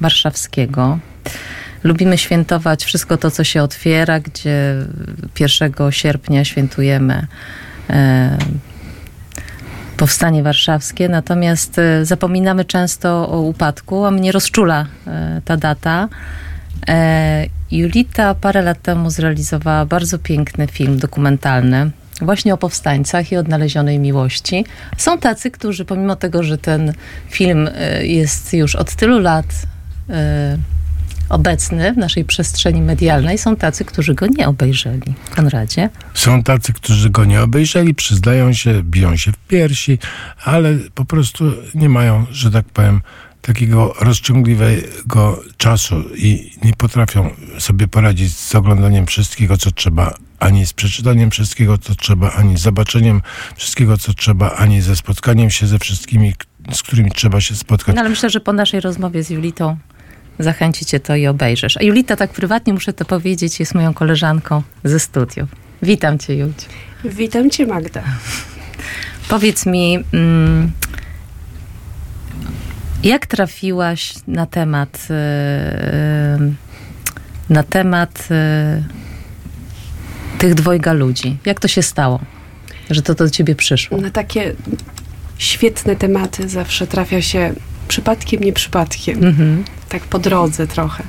[0.00, 0.98] warszawskiego.
[1.84, 4.74] Lubimy świętować wszystko to, co się otwiera, gdzie
[5.40, 7.26] 1 sierpnia świętujemy
[7.90, 8.38] e,
[9.98, 16.08] powstanie warszawskie, natomiast e, zapominamy często o upadku, a mnie rozczula e, ta data.
[16.88, 23.98] E, Julita parę lat temu zrealizowała bardzo piękny film dokumentalny właśnie o powstańcach i odnalezionej
[23.98, 24.64] miłości.
[24.96, 26.92] Są tacy, którzy pomimo tego, że ten
[27.30, 27.70] film
[28.02, 29.46] jest już od tylu lat
[31.28, 35.14] obecny w naszej przestrzeni medialnej, są tacy, którzy go nie obejrzeli.
[35.36, 35.90] Konradzie?
[36.14, 39.98] Są tacy, którzy go nie obejrzeli, przyznają się, biją się w piersi,
[40.44, 43.00] ale po prostu nie mają, że tak powiem,
[43.42, 50.72] takiego rozciągliwego czasu i nie potrafią sobie poradzić z oglądaniem wszystkiego, co trzeba, ani z
[50.72, 53.22] przeczytaniem wszystkiego, co trzeba, ani z zobaczeniem
[53.56, 56.32] wszystkiego, co trzeba, ani ze spotkaniem się ze wszystkimi,
[56.72, 57.94] z którymi trzeba się spotkać.
[57.94, 59.76] No ale myślę, że po naszej rozmowie z Julitą
[60.38, 61.76] zachęci cię to i obejrzysz.
[61.76, 65.48] A Julita, tak prywatnie muszę to powiedzieć, jest moją koleżanką ze studiów.
[65.82, 66.66] Witam cię, Julcie.
[67.04, 68.02] Witam Cię, Magda.
[69.28, 70.72] Powiedz mi, mm,
[73.02, 76.38] jak trafiłaś na temat e,
[77.50, 78.82] na temat e,
[80.38, 81.36] tych dwojga ludzi?
[81.44, 82.20] Jak to się stało,
[82.90, 83.98] że to do ciebie przyszło?
[83.98, 84.54] Na takie
[85.38, 87.54] świetne tematy zawsze trafia się
[87.88, 89.24] przypadkiem, nie przypadkiem.
[89.24, 89.64] Mhm.
[89.88, 91.04] Tak po drodze trochę.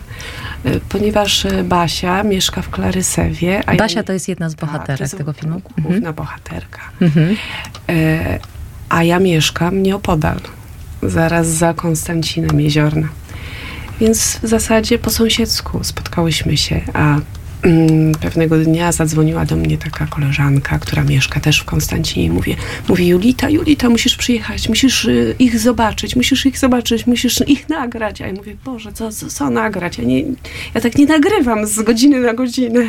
[0.66, 3.62] Y, Ponieważ y, Basia mieszka w Klarysewie.
[3.66, 5.62] A Basia ja, to jest jedna z Tak, bohaterek tego filmu.
[5.78, 6.16] Główna Mhm.
[6.16, 6.80] bohaterka.
[7.02, 7.36] Mhm.
[7.90, 8.40] E,
[8.90, 10.40] a ja mieszkam nieopodal,
[11.04, 13.08] zaraz za Konstancinem Jeziorna.
[14.02, 17.16] Więc w zasadzie po sąsiedzku spotkałyśmy się, a
[18.22, 22.56] pewnego dnia zadzwoniła do mnie taka koleżanka, która mieszka też w Konstancinie i mówię,
[22.90, 28.22] mówi Julita, Julita, musisz przyjechać, musisz y, ich zobaczyć, musisz ich zobaczyć, musisz ich nagrać.
[28.22, 29.98] A ja mówię, Boże, co, co, co nagrać?
[29.98, 30.24] Ja, nie,
[30.74, 32.82] ja tak nie nagrywam z godziny na godzinę.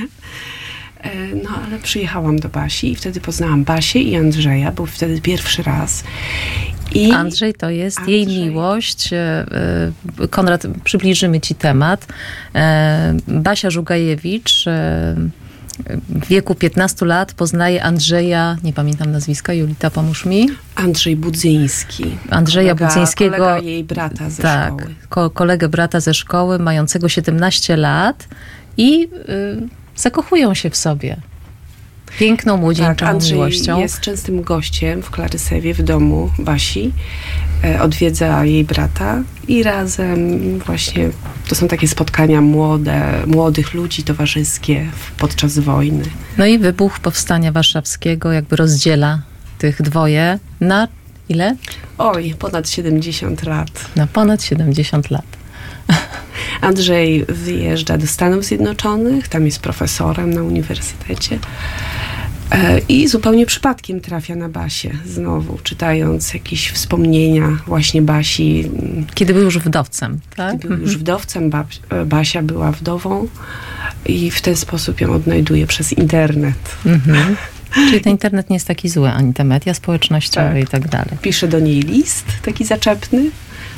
[1.00, 1.10] E,
[1.44, 4.72] No, ale przyjechałam do Basi i wtedy poznałam Basię i Andrzeja.
[4.72, 6.04] Był wtedy pierwszy raz.
[6.94, 8.42] I Andrzej to jest jej Andrzej.
[8.44, 9.12] miłość.
[9.12, 9.16] E,
[10.22, 12.06] e, Konrad, przybliżymy ci temat.
[12.54, 14.64] E, Basia Żugajewicz
[16.08, 20.48] w wieku 15 lat poznaje Andrzeja, nie pamiętam nazwiska, Julita, pomóż mi.
[20.74, 22.04] Andrzej Budzyński.
[22.30, 23.36] Andrzeja kolega, Budzyńskiego.
[23.36, 24.94] Kolega jej brata ze tak, szkoły.
[25.08, 28.28] ko- kolegę brata ze szkoły, mającego 17 lat
[28.76, 31.16] i y, zakochują się w sobie.
[32.18, 33.78] Piękną, młodzieńczą Tak, Andrzej miłością.
[33.80, 36.92] jest częstym gościem w Klarysewie, w domu Basi.
[37.64, 41.08] E, Odwiedza jej brata i razem właśnie
[41.48, 44.86] to są takie spotkania młode, młodych ludzi towarzyskie
[45.18, 46.04] podczas wojny.
[46.38, 49.18] No i wybuch powstania warszawskiego jakby rozdziela
[49.58, 50.88] tych dwoje na
[51.28, 51.56] ile?
[51.98, 53.70] Oj, ponad 70 lat.
[53.96, 55.24] Na ponad 70 lat.
[56.60, 61.38] Andrzej wyjeżdża do Stanów Zjednoczonych, tam jest profesorem na uniwersytecie.
[62.50, 68.70] E, I zupełnie przypadkiem trafia na Basię znowu, czytając jakieś wspomnienia właśnie Basi.
[69.14, 70.56] Kiedy był już wdowcem, tak?
[70.56, 71.50] Był już wdowcem,
[72.06, 73.28] Basia była wdową
[74.06, 76.76] i w ten sposób ją odnajduje przez internet.
[76.86, 77.36] Mhm.
[77.88, 80.62] Czyli ten internet nie jest taki zły, ani te media społecznościowe Tak.
[80.62, 81.18] i tak dalej.
[81.22, 83.30] Pisze do niej list, taki zaczepny,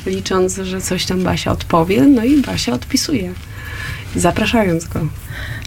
[0.05, 3.33] licząc, że coś tam Basia odpowie, no i Basia odpisuje,
[4.15, 4.99] zapraszając go.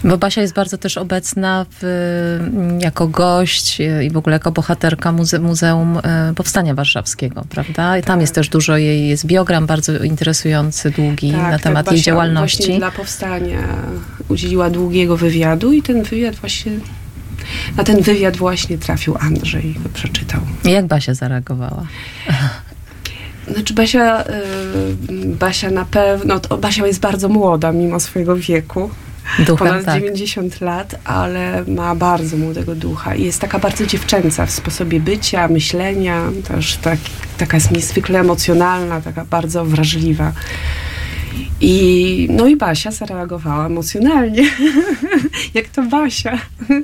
[0.03, 1.83] Bo Basia jest bardzo też obecna w,
[2.53, 7.97] mm, jako gość e, i w ogóle jako bohaterka muze Muzeum e, Powstania Warszawskiego, prawda?
[7.97, 8.21] I tam Tak.
[8.21, 12.77] jest też dużo jej, jest biogram bardzo interesujący, długi na temat jej Basia działalności.
[12.77, 13.63] Dla powstania
[14.27, 16.71] udzieliła długiego wywiadu i ten wywiad właśnie,
[17.77, 20.41] na ten wywiad właśnie trafił Andrzej, go przeczytał.
[20.63, 21.87] Jak Basia zareagowała?
[23.53, 24.25] Znaczy Basia, y,
[25.25, 28.89] Basia na pewno, to Basia jest bardzo młoda mimo swojego wieku.
[29.39, 29.99] Duchem, ponad tak.
[29.99, 35.47] 90 lat, ale ma bardzo młodego ducha i jest taka bardzo dziewczęca w sposobie bycia,
[35.47, 36.99] myślenia, też tak,
[37.37, 40.31] taka jest niezwykle emocjonalna, taka bardzo wrażliwa.
[41.61, 44.43] I, no i Basia zareagowała emocjonalnie,
[45.53, 46.39] jak to Basia.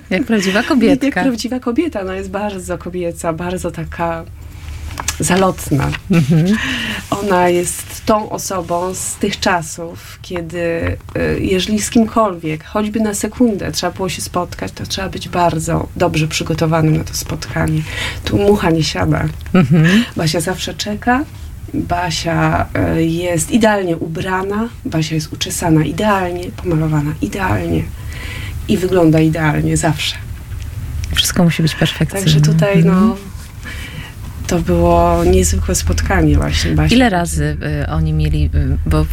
[0.10, 1.24] Jak prawdziwa Jak kobietka.
[1.24, 4.26] prawdziwa kobieta, no jest bardzo kobieca, bardzo taka
[5.20, 5.90] zalotna.
[6.12, 6.46] Mhm.
[7.10, 13.72] Ona jest tą osobą z tych czasów, kiedy y, jeżeli z kimkolwiek, choćby na sekundę
[13.72, 17.82] trzeba było się spotkać, to trzeba być bardzo dobrze przygotowanym na to spotkanie.
[18.24, 19.26] Tu mucha nie siada.
[19.54, 20.04] Mhm.
[20.16, 21.24] Basia zawsze czeka.
[21.74, 22.66] Basia
[22.98, 27.84] y, jest idealnie ubrana, Basia jest uczesana idealnie, pomalowana idealnie
[28.68, 30.16] i wygląda idealnie zawsze.
[31.16, 32.26] Wszystko musi być perfekcyjne.
[32.26, 33.08] Także tutaj Mhm.
[33.08, 33.16] no,
[34.54, 36.96] to było niezwykłe spotkanie właśnie Basi.
[36.96, 39.06] Ile razy y, oni mieli, y, bo y,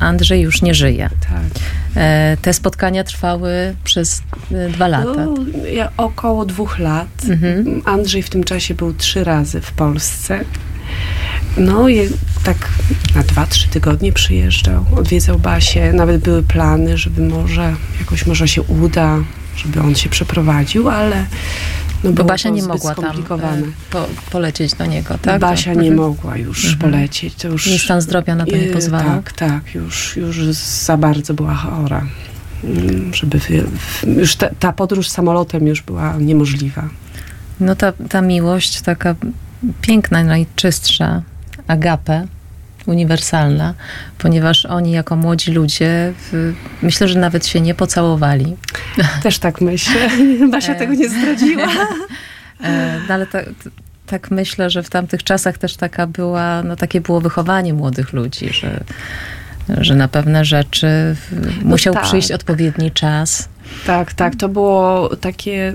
[0.00, 1.10] Andrzej już nie żyje.
[1.28, 1.62] Tak.
[1.96, 5.24] E, te spotkania trwały przez y, dwa lata.
[5.24, 5.34] No,
[5.72, 7.08] ja, około dwóch lat.
[7.28, 7.82] Mhm.
[7.84, 10.44] Andrzej w tym czasie był trzy razy w Polsce.
[11.56, 12.08] No i
[12.44, 12.56] tak
[13.14, 15.92] na dwa, trzy tygodnie przyjeżdżał, odwiedzał Basię.
[15.92, 19.18] Nawet były plany, żeby może jakoś może się uda,
[19.56, 21.26] żeby on się przeprowadził, ale
[22.04, 25.40] no Bo Basia nie mogła tam e, po, polecieć do niego, tak?
[25.40, 26.08] Basia To- nie mhm.
[26.08, 26.78] mogła już Mhm.
[26.80, 27.34] polecieć.
[27.34, 29.22] To już, Jej stan zdrowia na to nie Yy, pozwalał.
[29.22, 30.42] Tak, tak, już, już
[30.86, 32.06] za bardzo była chora.
[32.64, 33.40] Mm, Żeby
[34.16, 36.88] już ta, ta podróż samolotem już była niemożliwa.
[37.60, 39.14] No ta, ta miłość taka
[39.80, 41.22] piękna, najczystsza,
[41.66, 42.26] agape,
[42.88, 43.74] uniwersalna,
[44.18, 48.56] ponieważ oni jako młodzi ludzie, w, myślę, że nawet się nie pocałowali.
[49.22, 50.08] Też tak myślę.
[50.52, 51.66] Basia tego nie zdradziła.
[52.64, 53.44] E, No ale tak,
[54.06, 58.48] tak myślę, że w tamtych czasach też taka była, no takie było wychowanie młodych ludzi,
[58.52, 58.80] że,
[59.80, 62.02] że na pewne rzeczy w- musiał tak.
[62.04, 63.48] przyjść odpowiedni czas.
[63.86, 65.74] Tak, tak, to było takie,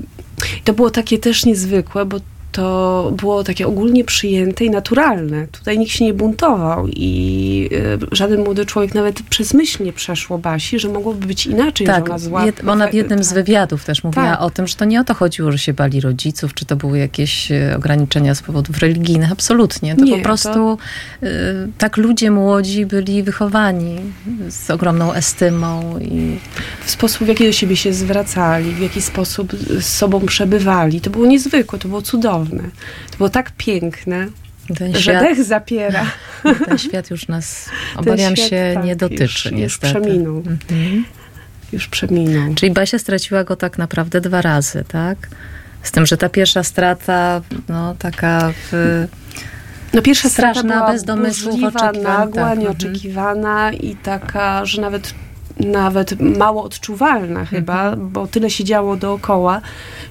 [0.63, 2.17] to było takie też niezwykłe, bo
[2.53, 5.47] to było takie ogólnie przyjęte i naturalne.
[5.47, 10.37] Tutaj nikt się nie buntował i y, żaden młody człowiek nawet przez myśl nie przeszło
[10.37, 12.45] Basi, że mogłoby być inaczej, Tak, że ona zła.
[12.45, 13.35] jed, ona w jednym z tak.
[13.35, 14.41] wywiadów też mówiła Tak.
[14.41, 16.97] o tym, że to nie o to chodziło, że się bali rodziców, czy to były
[16.99, 19.31] jakieś e, ograniczenia z powodów religijnych.
[19.31, 19.95] Absolutnie.
[19.95, 20.77] To Nie, po prostu
[21.23, 21.27] e,
[21.77, 23.95] tak ludzie młodzi byli wychowani
[24.49, 26.37] z ogromną estymą i
[26.85, 31.01] w sposób, w jaki do siebie się zwracali, w jaki sposób z sobą przebywali.
[31.01, 32.42] To było niezwykłe, to było cudowne.
[33.11, 34.27] To było tak piękne,
[34.77, 36.05] ten że świat, dech zapiera.
[36.67, 39.93] ten świat już nas, obawiam świat, się, tak, nie dotyczy już- już niestety.
[40.01, 40.37] przeminął.
[40.37, 41.05] Mhm.
[41.73, 42.53] Już przeminął.
[42.53, 45.17] Czyli Basia straciła go tak naprawdę dwa razy, tak?
[45.83, 49.05] Z tym, że ta pierwsza strata, no taka w,
[49.93, 51.61] No pierwsza Straszna, strata była bez domysłów,
[52.03, 55.13] nagła, tak, nieoczekiwana i taka, że nawet
[55.59, 59.61] nawet mało odczuwalna chyba, bo tyle się działo dookoła,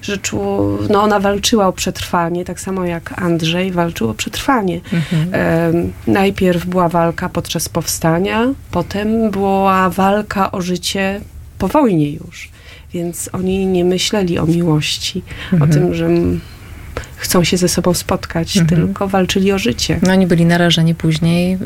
[0.01, 4.81] że czuło, no ona walczyła o przetrwanie, tak samo jak Andrzej walczył o przetrwanie.
[5.31, 11.21] Em, najpierw była walka podczas powstania, potem była walka o życie
[11.57, 12.49] po wojnie już.
[12.93, 15.23] Więc oni nie myśleli o miłości,
[15.61, 16.09] o tym, że
[17.17, 19.99] chcą się ze sobą spotkać, tylko walczyli o życie.
[20.01, 21.57] No oni byli narażeni później y,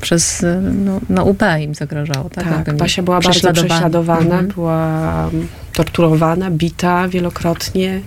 [0.00, 0.44] przez,
[0.84, 2.64] no, no UB im zagrażało, tak?
[2.64, 4.46] Tak, Basia była bardzo prześladowana, Mhm.
[4.48, 5.30] była
[5.72, 8.00] torturowana, bita wielokrotnie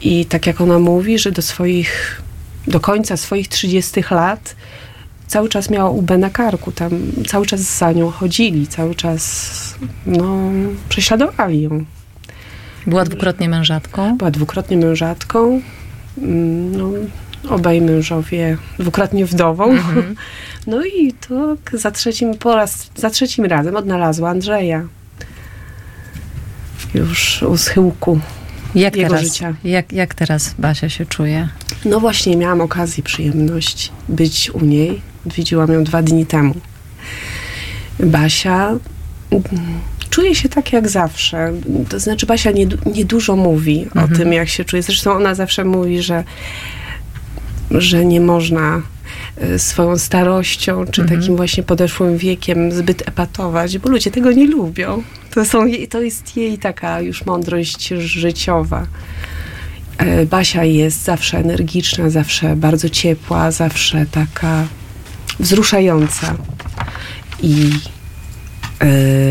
[0.00, 2.22] i tak jak ona mówi, że do swoich,
[2.66, 4.56] do końca swoich 30 lat
[5.26, 6.90] cały czas miała UB na karku, tam
[7.26, 9.74] cały czas za nią chodzili, cały czas
[10.06, 10.36] no,
[10.88, 11.84] prześladowali ją.
[12.86, 14.16] Była dwukrotnie mężatką.
[14.16, 15.60] Była dwukrotnie mężatką,
[16.16, 16.90] no,
[17.48, 19.70] obaj mężowie dwukrotnie wdową.
[19.70, 20.14] Mhm.
[20.66, 24.86] No i to za trzecim, po raz, za trzecim razem odnalazła Andrzeja.
[26.94, 28.20] Już u schyłku.
[28.74, 29.54] Jak Jego teraz, życia.
[29.64, 31.48] Jak, jak teraz Basia się czuje?
[31.84, 35.00] No właśnie, miałam okazję, przyjemność być u niej.
[35.26, 36.54] Odwiedziłam ją dwa dni temu.
[38.00, 38.72] Basia
[40.16, 41.52] czuje się tak jak zawsze.
[41.88, 44.82] To znaczy, Basia nie, nie dużo mówi o tym, jak się czuje.
[44.82, 46.24] Zresztą ona zawsze mówi, że,
[47.70, 48.82] że nie można
[49.42, 55.02] y, swoją starością, czy takim właśnie podeszłym wiekiem zbyt epatować, bo ludzie tego nie lubią.
[55.34, 58.86] To, są jej, to jest jej taka już mądrość życiowa.
[59.98, 64.66] E, Basia jest zawsze energiczna, zawsze bardzo ciepła, zawsze taka
[65.40, 66.34] wzruszająca
[67.42, 67.70] i
[68.80, 69.25] em,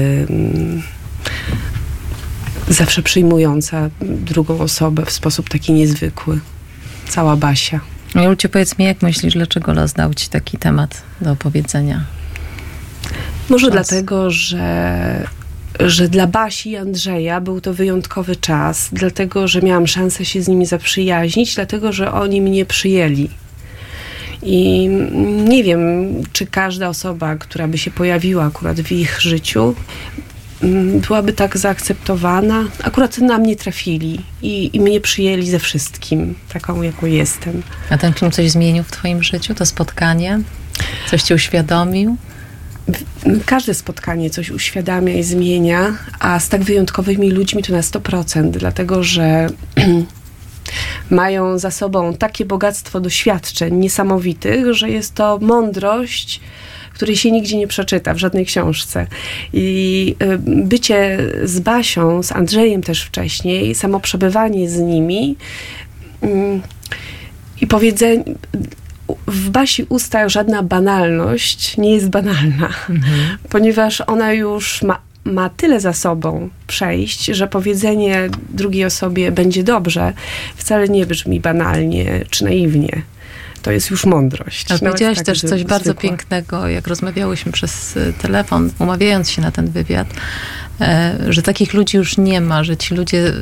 [2.67, 6.39] zawsze przyjmująca drugą osobę w sposób taki niezwykły.
[7.09, 7.79] Cała Basia.
[8.15, 12.05] Julciu, powiedz mi, jak myślisz, dlaczego los dał ci taki temat do opowiedzenia?
[13.49, 13.73] Może Czas.
[13.73, 15.27] dlatego, że,
[15.79, 20.47] że dla Basi i Andrzeja był to wyjątkowy czas, dlatego, że miałam szansę się z
[20.47, 23.29] nimi zaprzyjaźnić, dlatego, że oni mnie przyjęli.
[24.45, 24.88] I
[25.47, 25.81] nie wiem,
[26.34, 29.75] czy każda osoba, która by się pojawiła akurat w ich życiu,
[30.63, 32.63] mm, byłaby tak zaakceptowana.
[32.84, 37.63] Akurat na mnie trafili i, i mnie przyjęli ze wszystkim, taką, jaką jestem.
[37.89, 39.55] A ten film coś zmienił w twoim życiu?
[39.55, 40.39] To spotkanie?
[41.10, 42.17] Coś ci uświadomił?
[43.45, 49.03] Każde spotkanie coś uświadamia i zmienia, a z tak wyjątkowymi ludźmi to na 100%, dlatego
[49.03, 49.47] że
[51.09, 56.41] mają za sobą takie bogactwo doświadczeń niesamowitych, że jest to mądrość,
[56.93, 59.07] której się nigdzie nie przeczyta w żadnej książce.
[59.53, 65.35] I y, bycie z Basią, z Andrzejem też wcześniej, samo przebywanie z nimi
[66.21, 66.61] mm,
[67.61, 68.23] i powiedzenie,
[69.27, 72.69] w Basi ustach żadna banalność nie jest banalna,
[73.49, 80.13] ponieważ ona już ma, ma tyle za sobą przejść, że powiedzenie drugiej osobie będzie dobrze
[80.55, 83.01] wcale nie brzmi banalnie czy naiwnie.
[83.61, 84.71] To jest już mądrość.
[84.71, 89.51] Ale powiedziałaś tak też coś bardzo pięknego, jak rozmawiałyśmy przez y, telefon, umawiając się na
[89.51, 90.07] ten wywiad,
[90.81, 93.33] e, że takich ludzi już nie ma, że ci ludzie y,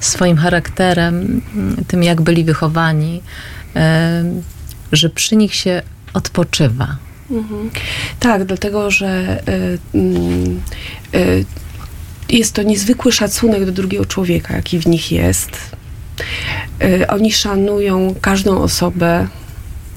[0.00, 1.42] swoim charakterem,
[1.80, 3.22] y, tym jak byli wychowani,
[4.92, 6.96] że przy nich się odpoczywa.
[7.34, 7.70] Mhm.
[8.20, 10.60] Tak, dlatego że y, mm,
[11.14, 11.44] y,
[12.28, 15.50] jest to niezwykły szacunek do drugiego człowieka, jaki w nich jest.
[16.82, 19.28] Y, oni szanują każdą osobę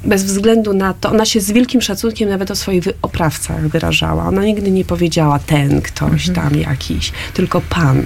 [0.06, 1.10] bez względu na to.
[1.10, 4.28] Ona się z wielkim szacunkiem nawet o swoich oprawcach wyrażała.
[4.28, 8.04] Ona nigdy nie powiedziała ten ktoś tam jakiś, tylko pan.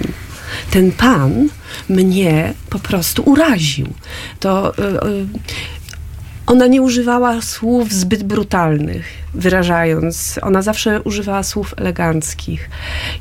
[0.70, 1.48] Ten pan
[1.88, 3.86] mnie po prostu uraził.
[4.40, 5.26] To y, y,
[6.52, 10.38] ona nie używała słów zbyt brutalnych, wyrażając.
[10.42, 12.70] Ona zawsze używała słów eleganckich.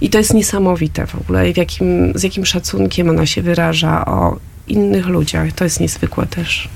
[0.01, 4.37] I to jest niesamowite w ogóle, w jakim, z jakim szacunkiem ona się wyraża o
[4.67, 5.51] innych ludziach.
[5.51, 6.69] To jest niezwykłe też.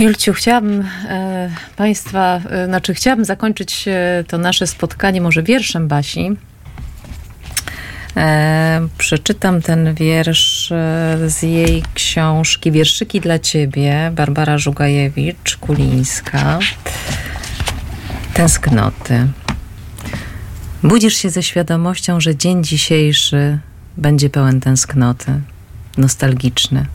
[0.00, 6.36] Julciu, chciałabym e, Państwa, e, znaczy chciałabym zakończyć e, to nasze spotkanie może wierszem Basi.
[8.16, 16.58] E, przeczytam ten wiersz e, z jej książki Wierszyki dla Ciebie, Barbara Żugajewicz, Kulińska.
[18.34, 19.28] Tęsknoty.
[20.82, 23.58] Budzisz się ze świadomością, że dzień dzisiejszy
[23.96, 25.40] będzie pełen tęsknoty,
[25.98, 26.86] nostalgiczny.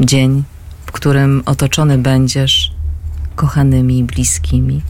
[0.00, 0.44] Dzień,
[0.86, 2.72] w którym otoczony będziesz
[3.36, 4.82] kochanymi i bliskimi.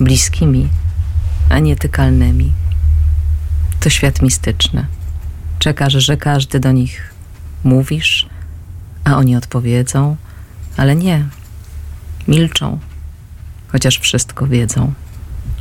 [0.00, 0.68] Bliskimi,
[1.50, 2.52] a nietykalnymi.
[3.86, 4.86] To świat mistyczny.
[5.58, 7.14] Czekasz, że każdy do nich
[7.64, 8.26] mówisz,
[9.04, 10.16] a oni odpowiedzą,
[10.76, 11.24] ale nie.
[12.28, 12.78] Milczą,
[13.68, 14.92] chociaż wszystko wiedzą.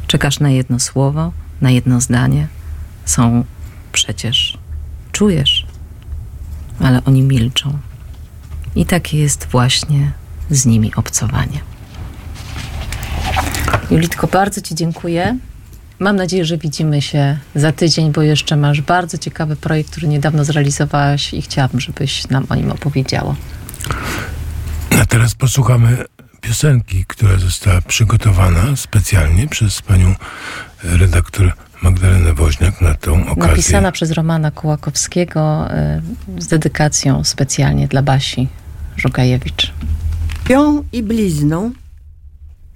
[0.08, 2.48] Czekasz na jedno słowo, na jedno zdanie.
[3.06, 3.44] Są
[3.92, 4.58] przecież.
[5.12, 5.66] Czujesz,
[6.80, 7.78] ale oni milczą.
[8.76, 10.12] I takie jest właśnie
[10.50, 11.60] z nimi obcowanie.
[13.92, 15.38] Julitko, bardzo Ci dziękuję.
[16.00, 20.46] Mam nadzieję, że widzimy się za tydzień, bo jeszcze masz bardzo ciekawy projekt, który niedawno
[20.46, 23.36] zrealizowałaś i chciałabym, żebyś nam o nim opowiedziała.
[25.02, 25.98] A teraz posłuchamy
[26.42, 30.16] piosenki, która została przygotowana specjalnie przez panią
[30.84, 33.52] redaktor Magdalenę Woźniak na tą okazję.
[33.52, 35.68] Napisana przez Romana Kołakowskiego
[36.38, 38.48] y, z dedykacją specjalnie dla Basi
[38.98, 39.74] Żugajewicz.
[40.44, 41.72] Krwią i blizną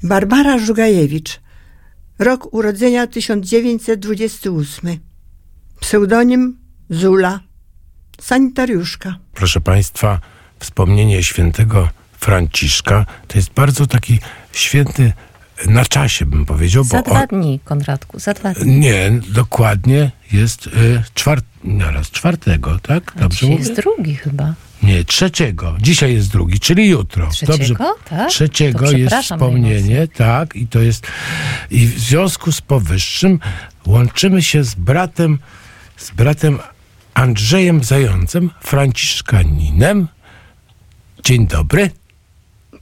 [0.03, 1.39] Barbara Żugajewicz
[2.19, 4.97] Rok urodzenia 1928
[5.79, 6.57] Pseudonim
[6.89, 7.39] Zula
[8.21, 10.19] Sanitariuszka Proszę Państwa,
[10.59, 11.89] wspomnienie świętego
[12.19, 14.19] Franciszka to jest bardzo taki
[14.51, 15.13] święty
[15.67, 16.83] na czasie, bym powiedział.
[16.83, 18.79] Za bo dwa on- dni, Konradku, za dwa dni.
[18.79, 20.71] Nie, dokładnie jest y,
[21.13, 23.13] czwart, naraz, czwartego, tak?
[23.15, 23.57] A Dobrze mówię?
[23.59, 24.53] jest drugi chyba.
[24.83, 25.77] Nie, trzeciego.
[25.81, 27.27] Dzisiaj jest drugi, czyli jutro.
[27.27, 27.75] Trzeciego, Dobrze.
[28.09, 28.29] tak?
[28.29, 31.07] Trzeciego To jest wspomnienie, tak, i to jest.
[31.71, 33.39] I w związku z powyższym
[33.85, 35.39] łączymy się z bratem,
[35.97, 36.59] z bratem
[37.13, 40.07] Andrzejem Zającem, Franciszkaninem.
[41.23, 41.91] Dzień dobry.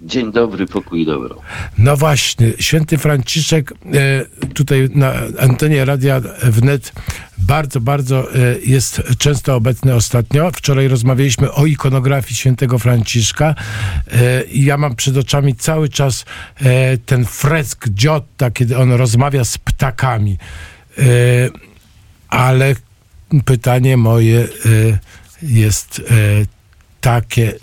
[0.02, 1.42] Dzień dobry, pokój dobro.
[1.78, 6.94] No właśnie, święty Franciszek e, tutaj na antenie Radia Wnet
[7.38, 10.52] bardzo, bardzo e, jest często obecny ostatnio.
[10.52, 13.56] Wczoraj rozmawialiśmy o ikonografii świętego Franciszka
[14.12, 16.26] e, i ja mam przed oczami cały czas
[17.06, 20.38] ten fresk Giotta, kiedy on rozmawia z ptakami.
[22.30, 22.76] Ale
[23.46, 24.48] pytanie moje
[25.42, 26.02] jest
[27.02, 27.54] takie,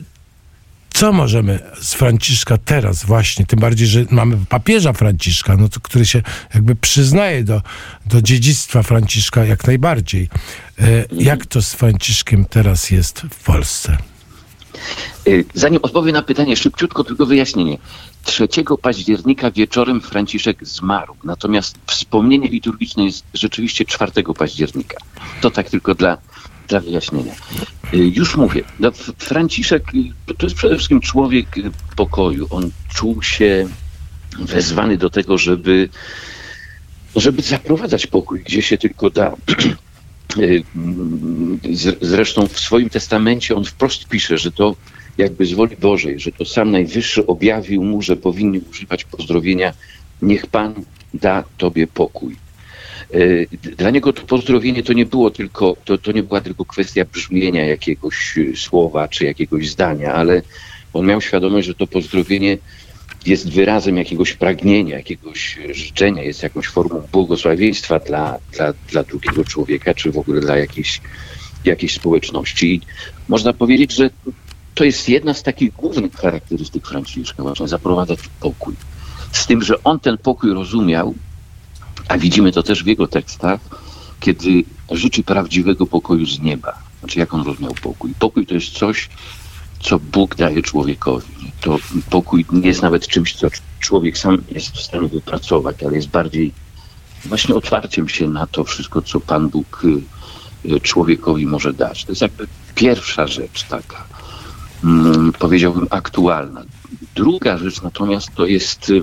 [0.94, 6.06] co możemy z Franciszka teraz właśnie, tym bardziej, że mamy papieża Franciszka, no to, który
[6.06, 6.22] się
[6.54, 7.62] jakby przyznaje do,
[8.06, 10.28] do dziedzictwa Franciszka jak najbardziej.
[10.78, 13.96] E, jak to z Franciszkiem teraz jest w Polsce?
[15.28, 17.78] Y, Zanim odpowiem na pytanie, szybciutko tylko wyjaśnienie.
[18.24, 18.48] 3
[18.82, 24.96] października wieczorem Franciszek zmarł, natomiast wspomnienie liturgiczne jest rzeczywiście 4 października.
[25.40, 26.18] To tak tylko dla,
[26.68, 27.34] dla wyjaśnienia.
[27.94, 29.94] Y, Już mówię, no, Franciszek
[30.30, 32.46] y, to jest przede wszystkim człowiek y, pokoju.
[32.50, 33.68] On czuł się
[34.38, 35.88] wezwany do tego, żeby,
[37.16, 39.36] żeby zaprowadzać pokój, gdzie się tylko da.
[42.00, 44.76] Zresztą w swoim testamencie on wprost pisze, że to
[45.18, 49.72] jakby z woli Bożej, że to sam Najwyższy objawił mu, że powinni używać pozdrowienia
[50.22, 50.74] niech Pan
[51.14, 52.36] da Tobie pokój.
[53.14, 57.04] Y, Dla niego to pozdrowienie to nie było tylko, to, to nie była tylko kwestia
[57.04, 60.42] brzmienia jakiegoś y, słowa czy jakiegoś zdania, ale
[60.92, 62.58] on miał świadomość, że to pozdrowienie
[63.26, 69.94] jest wyrazem jakiegoś pragnienia, jakiegoś życzenia, jest jakąś formą błogosławieństwa dla, dla, dla drugiego człowieka,
[69.94, 71.00] czy w ogóle dla jakiejś,
[71.64, 72.74] jakiejś społeczności.
[72.74, 72.80] I
[73.28, 74.10] można powiedzieć, że
[74.74, 78.74] to jest jedna z takich głównych charakterystyk Franciszka, właśnie zaprowadzać pokój.
[79.32, 81.14] Z tym, że on ten pokój rozumiał,
[82.14, 83.60] a widzimy to też w jego tekstach,
[84.20, 86.78] kiedy życzy prawdziwego pokoju z nieba.
[87.00, 88.14] Znaczy, jak on rozumiał pokój?
[88.18, 89.08] Pokój to jest coś,
[89.80, 91.52] co Bóg daje człowiekowi.
[91.60, 91.78] To
[92.10, 93.48] pokój nie jest nawet czymś, co
[93.80, 96.52] człowiek sam jest w stanie wypracować, ale jest bardziej
[97.24, 102.04] właśnie otwarciem się na to wszystko, co Pan Bóg y, y, człowiekowi może dać.
[102.04, 104.04] To jest jakby pierwsza rzecz taka,
[104.84, 106.62] mm, powiedziałbym, aktualna.
[107.14, 109.02] Druga rzecz natomiast to jest, y,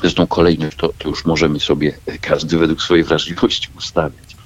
[0.00, 4.36] zresztą kolejność, to, to już możemy sobie każdy według swojej wrażliwości ustawiać.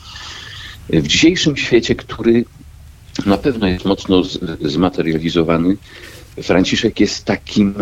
[0.88, 2.44] W dzisiejszym świecie, który
[3.26, 4.22] na pewno jest mocno
[4.61, 5.76] zmaterializowany,
[6.42, 7.74] Franciszek jest takim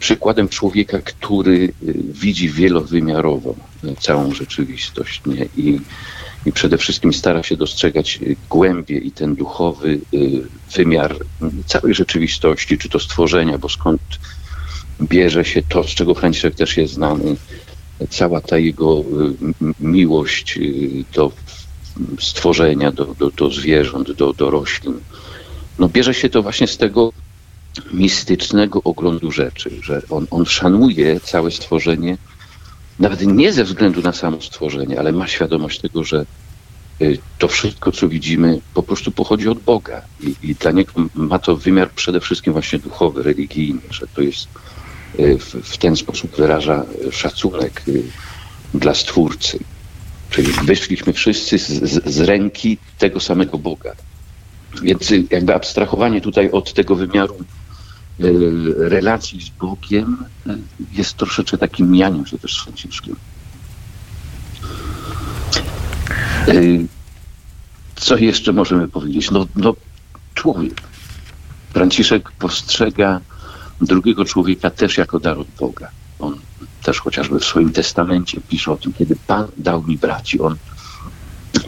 [0.00, 1.72] przykładem człowieka, który
[2.12, 3.54] widzi wielowymiarowo
[4.00, 5.48] całą rzeczywistość nie?
[5.56, 5.80] I,
[6.46, 8.20] i przede wszystkim stara się dostrzegać
[8.50, 10.00] głębie i ten duchowy
[10.76, 11.16] wymiar
[11.66, 14.00] całej rzeczywistości, czy to stworzenia, bo skąd
[15.02, 17.36] bierze się to, z czego Franciszek też jest znany,
[18.10, 19.04] cała ta jego
[19.80, 20.58] miłość
[21.14, 21.32] do
[22.20, 25.00] stworzenia, do, do, do zwierząt, do, do roślin.
[25.78, 27.12] No bierze się to właśnie z tego
[27.92, 32.18] mistycznego oglądu rzeczy, że on, on szanuje całe stworzenie,
[32.98, 36.26] nawet nie ze względu na samo stworzenie, ale ma świadomość tego, że
[37.02, 40.02] y, to wszystko, co widzimy, po prostu pochodzi od Boga.
[40.20, 44.44] I, I, dla niego ma to wymiar przede wszystkim właśnie duchowy, religijny, że to jest
[44.44, 44.73] y,
[45.18, 48.02] w, w ten sposób wyraża szacunek y,
[48.74, 49.58] dla Stwórcy.
[50.30, 53.92] Czyli wyszliśmy wszyscy z, z, z ręki tego samego Boga.
[54.82, 57.36] Więc jakby abstrahowanie tutaj od tego wymiaru
[58.76, 60.24] relacji z Bogiem
[60.92, 63.16] jest troszeczkę takim mijaniem się też z Franciszkiem.
[67.96, 69.30] Co jeszcze możemy powiedzieć?
[69.30, 69.74] No, no
[70.34, 70.82] człowiek.
[71.72, 73.20] Franciszek postrzega
[73.80, 75.90] drugiego człowieka też jako dar od Boga.
[76.18, 76.38] On
[76.82, 80.40] też chociażby w swoim testamencie pisze o tym, kiedy Pan dał mi braci.
[80.40, 80.56] On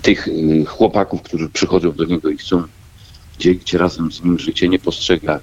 [0.03, 0.29] tych
[0.67, 2.63] chłopaków, którzy przychodzą do niego i chcą
[3.39, 5.41] dzielić razem z nim życie, nie postrzega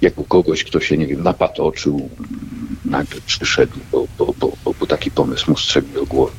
[0.00, 2.10] jako kogoś, kto się, nie wiem, napatoczył,
[2.84, 4.34] nagle przyszedł, bo, bo,
[4.64, 6.32] bo, bo taki pomysł mu strzegł do głowy.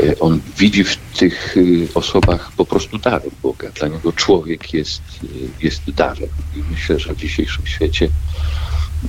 [0.00, 3.70] E, on widzi w tych y, osobach po prostu dar od Boga.
[3.70, 5.28] Dla niego człowiek jest, y,
[5.60, 6.28] jest darem.
[6.56, 8.08] I myślę, że w dzisiejszym świecie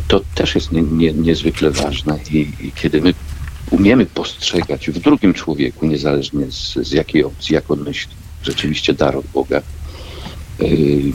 [0.08, 2.20] to też jest nie, nie, niezwykle ważne.
[2.32, 3.14] I, I, kiedy my
[3.72, 9.16] umiemy postrzegać w drugim człowieku, niezależnie z, z jakiej opcji, jak on myśli, rzeczywiście dar
[9.16, 9.62] od Boga,
[10.60, 11.12] yy,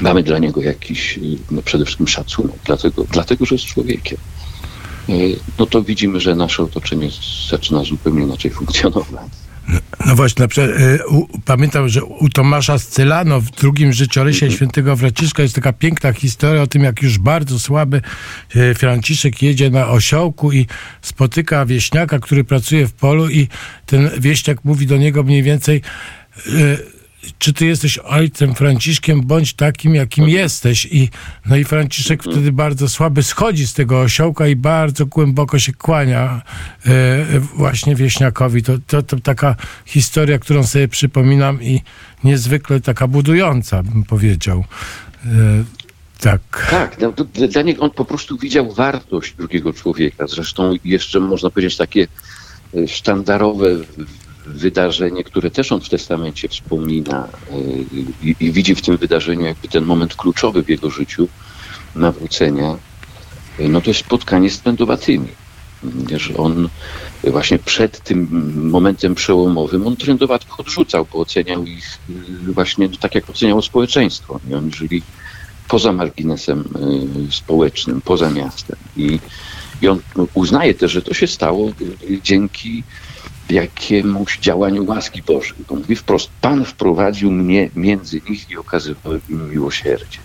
[0.00, 1.18] mamy dla niego jakiś
[1.50, 4.18] no przede wszystkim szacunek, dlatego, dlatego że jest człowiekiem.
[5.08, 5.12] E,
[5.58, 7.08] no to widzimy, że nasze otoczenie
[7.50, 9.30] zaczyna zupełnie inaczej funkcjonować.
[10.06, 10.48] No, właśnie,
[11.08, 16.62] u, pamiętam, że u Tomasza Scylano w drugim życiorysie świętego Franciszka jest taka piękna historia
[16.62, 18.02] o tym, jak już bardzo słaby
[18.56, 20.66] e, Franciszek jedzie na osiołku i
[21.02, 23.48] spotyka wieśniaka, który pracuje w polu i
[23.86, 25.82] ten wieśniak mówi do niego mniej więcej
[27.38, 30.86] czy ty jesteś ojcem Franciszkiem, bądź takim, jakim jesteś.
[30.86, 31.08] I,
[31.46, 32.36] no i Franciszek mhm.
[32.36, 36.42] wtedy bardzo słaby schodzi z tego osiołka i bardzo głęboko się kłania
[36.86, 38.62] e, właśnie wieśniakowi.
[38.62, 39.56] To, to, to taka
[39.86, 41.80] historia, którą sobie przypominam i
[42.24, 44.64] niezwykle taka budująca, bym powiedział.
[45.24, 45.28] E,
[46.20, 46.66] tak.
[46.70, 47.12] Tak, no,
[47.48, 50.26] dla niego on po prostu widział wartość drugiego człowieka.
[50.26, 52.06] Zresztą jeszcze można powiedzieć takie
[52.74, 53.76] e, sztandarowe
[54.54, 57.84] wydarzenie, które też on w testamencie wspomina y,
[58.22, 61.28] i, i, widzi w tym wydarzeniu jakby ten moment kluczowy w jego życiu
[61.94, 62.76] nawrócenia,
[63.60, 65.28] y, no to jest spotkanie z trędowatymi.
[66.16, 66.68] Że on
[67.24, 68.28] właśnie przed tym
[68.70, 71.98] momentem przełomowym, on trędowatych odrzucał, bo oceniał ich
[72.48, 74.40] y, właśnie tak, jak oceniało społeczeństwo.
[74.50, 75.02] I oni żyli
[75.68, 76.64] poza marginesem
[77.30, 78.76] społecznym, poza miastem.
[78.96, 79.18] I,
[79.82, 80.00] i on
[80.34, 81.72] uznaje też, że to się stało
[82.22, 82.82] dzięki
[83.50, 85.56] jakiemuś działaniu łaski Bożej.
[85.68, 90.18] Bo mówi wprost, Pan wprowadził mnie między nich i okazywał im miłosierdzie.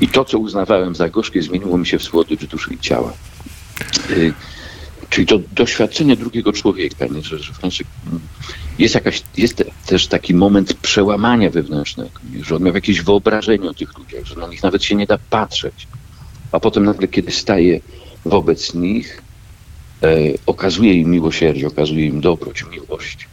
[0.00, 3.12] I to, co uznawałem za gorzkie, zmieniło mi się w słodycz duszy i ciała.
[4.10, 4.32] Y,
[5.10, 7.22] czyli to doświadczenie drugiego człowieka, nie?
[7.22, 8.20] że, że Franciszek mm,
[8.78, 12.44] jest, jakaś, jest też taki moment przełamania wewnętrznego, nie?
[12.44, 15.18] że on miał jakieś wyobrażenie o tych ludziach, że na nich nawet się nie da
[15.30, 15.86] patrzeć.
[16.52, 17.80] A potem nagle, kiedy staje
[18.24, 19.22] wobec nich,
[20.46, 23.28] okazuje im miłosierdzie, okazuje im dobroć, miłość,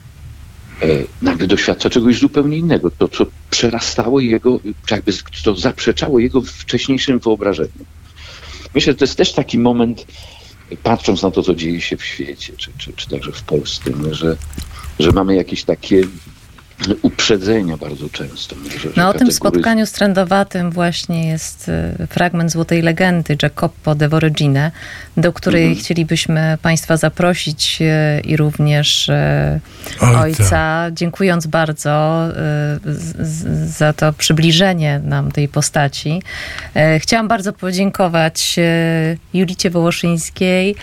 [0.82, 0.88] e,
[1.22, 2.92] nagle doświadcza czegoś zupełnie innego.
[2.92, 4.60] To, co przerastało jego,
[4.92, 5.14] jakby
[5.44, 7.86] to zaprzeczało jego wcześniejszym wyobrażeniom.
[8.76, 10.06] Myślę, że to jest też taki moment,
[10.84, 14.38] patrząc na to, co dzieje się w świecie, czy, czy, czy także w Polsce, że,
[15.00, 16.02] że mamy jakieś takie
[17.02, 18.56] uprzedzenia bardzo często.
[18.80, 21.70] Że, no o tym spotkaniu z trendowatym właśnie jest
[22.04, 24.72] y, fragment Złotej Legendy Jacopo de Voragine,
[25.18, 25.84] do której mhm.
[25.84, 29.14] chcielibyśmy Państwa zaprosić y, i również y,
[30.00, 30.22] ojca.
[30.22, 32.24] ojca, dziękując bardzo
[33.66, 36.22] za to przybliżenie nam tej postaci.
[37.00, 38.56] Chciałam bardzo podziękować
[39.34, 40.76] Julicie Wołoszyńskiej,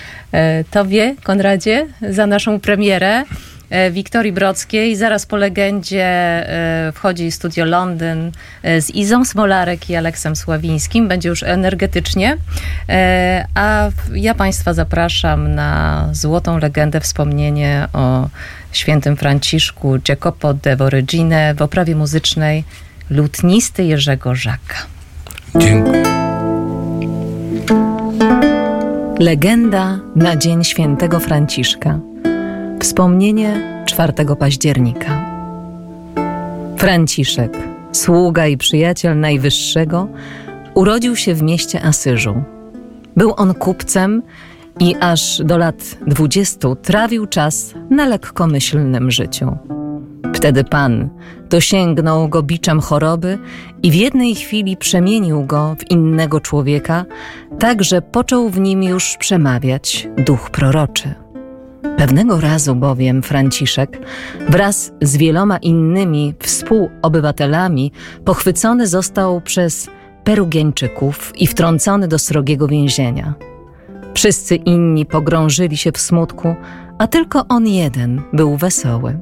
[0.71, 3.25] Tobie, Konradzie, za naszą premierę.
[3.73, 4.97] E, Wiktorii Brodzkiej.
[4.97, 11.09] Zaraz po legendzie e, wchodzi Studio Londyn e, z Izą Smolarek i Aleksem Sławińskim.
[11.09, 12.37] Będzie już energetycznie.
[13.55, 18.29] A ja Państwa zapraszam na złotą legendę, wspomnienie o
[18.73, 22.65] świętym Franciszku Jacopo de Voragine w oprawie muzycznej
[23.11, 24.77] lutnisty Jerzego Żaka.
[25.57, 26.03] Dziękuję.
[29.19, 31.99] Legenda na Dzień Świętego Franciszka.
[32.83, 35.25] Wspomnienie 4 października.
[36.77, 37.59] Franciszek,
[37.93, 40.09] sługa i przyjaciel Najwyższego,
[40.75, 42.43] urodził się w mieście Asyżu.
[43.17, 44.23] Był on kupcem
[44.81, 49.57] i aż do lat dwudziestu trawił czas na lekkomyślnym życiu.
[50.35, 51.09] Wtedy Pan
[51.51, 53.39] dosięgnął go biczem choroby
[53.83, 57.05] i w jednej chwili przemienił go w innego człowieka,
[57.59, 61.22] tak że począł w nim już przemawiać duch proroczy.
[61.97, 63.99] Pewnego razu bowiem Franciszek
[64.49, 67.93] wraz z wieloma innymi współobywatelami
[68.25, 69.89] pochwycony został przez
[70.25, 73.35] Perugieńczyków i wtrącony do srogiego więzienia.
[74.15, 76.55] Wszyscy inni pogrążyli się w smutku,
[76.99, 79.19] a tylko on jeden był wesoły.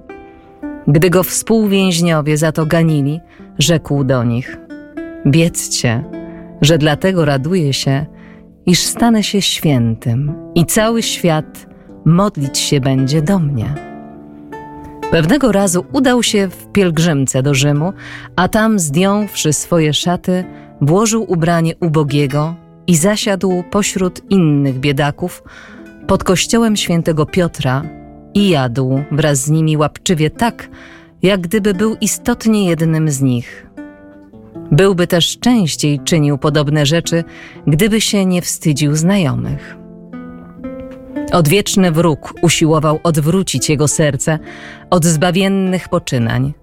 [0.87, 3.21] Gdy go współwięźniowie za to ganili,
[3.59, 4.57] rzekł do nich:
[5.25, 6.05] Wiedzcie,
[6.61, 8.07] że dlatego raduję się,
[8.67, 11.70] iż stanę się świętym i cały świat
[12.05, 13.75] modlić się będzie do mnie.
[15.11, 17.93] Pewnego razu udał się w pielgrzymce do Rzymu,
[18.37, 20.45] a tam zdjąwszy swoje szaty,
[20.81, 22.55] włożył ubranie ubogiego
[22.87, 25.43] i zasiadł pośród innych biedaków
[26.07, 27.83] pod kościołem świętego Piotra
[28.35, 30.69] i jadł wraz z nimi łapczywie tak,
[31.23, 33.67] jak gdyby był istotnie jednym z nich.
[34.73, 37.25] Byłby też częściej czynił podobne rzeczy,
[37.67, 39.80] gdyby się nie wstydził znajomych.
[41.33, 44.39] Odwieczny wróg usiłował odwrócić jego serce
[44.91, 46.55] od zbawiennych poczynań.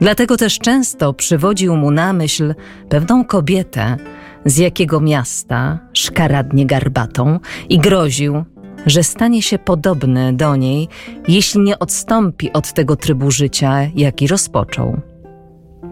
[0.00, 2.54] Dlatego też często przywodził mu na myśl
[2.88, 3.96] pewną kobietę
[4.44, 7.38] z jakiego miasta, szkaradnie garbatą,
[7.68, 8.44] i groził,
[8.86, 10.88] że stanie się podobny do niej,
[11.28, 15.00] jeśli nie odstąpi od tego trybu życia, jaki rozpoczął.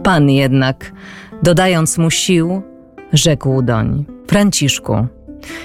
[0.03, 0.93] Pan jednak,
[1.43, 2.63] dodając mu sił,
[3.13, 5.07] rzekł doń: Franciszku,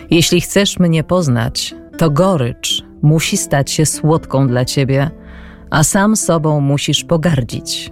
[0.09, 5.11] jeśli chcesz mnie poznać, to gorycz musi stać się słodką dla ciebie,
[5.69, 7.91] a sam sobą musisz pogardzić.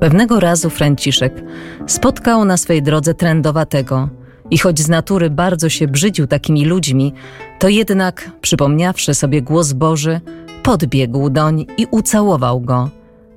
[0.00, 1.42] Pewnego razu Franciszek
[1.86, 4.08] spotkał na swej drodze trędowatego
[4.50, 7.12] i choć z natury bardzo się brzydził takimi ludźmi,
[7.58, 10.20] to jednak, przypomniawszy sobie głos Boży,
[10.62, 12.90] podbiegł doń i ucałował go,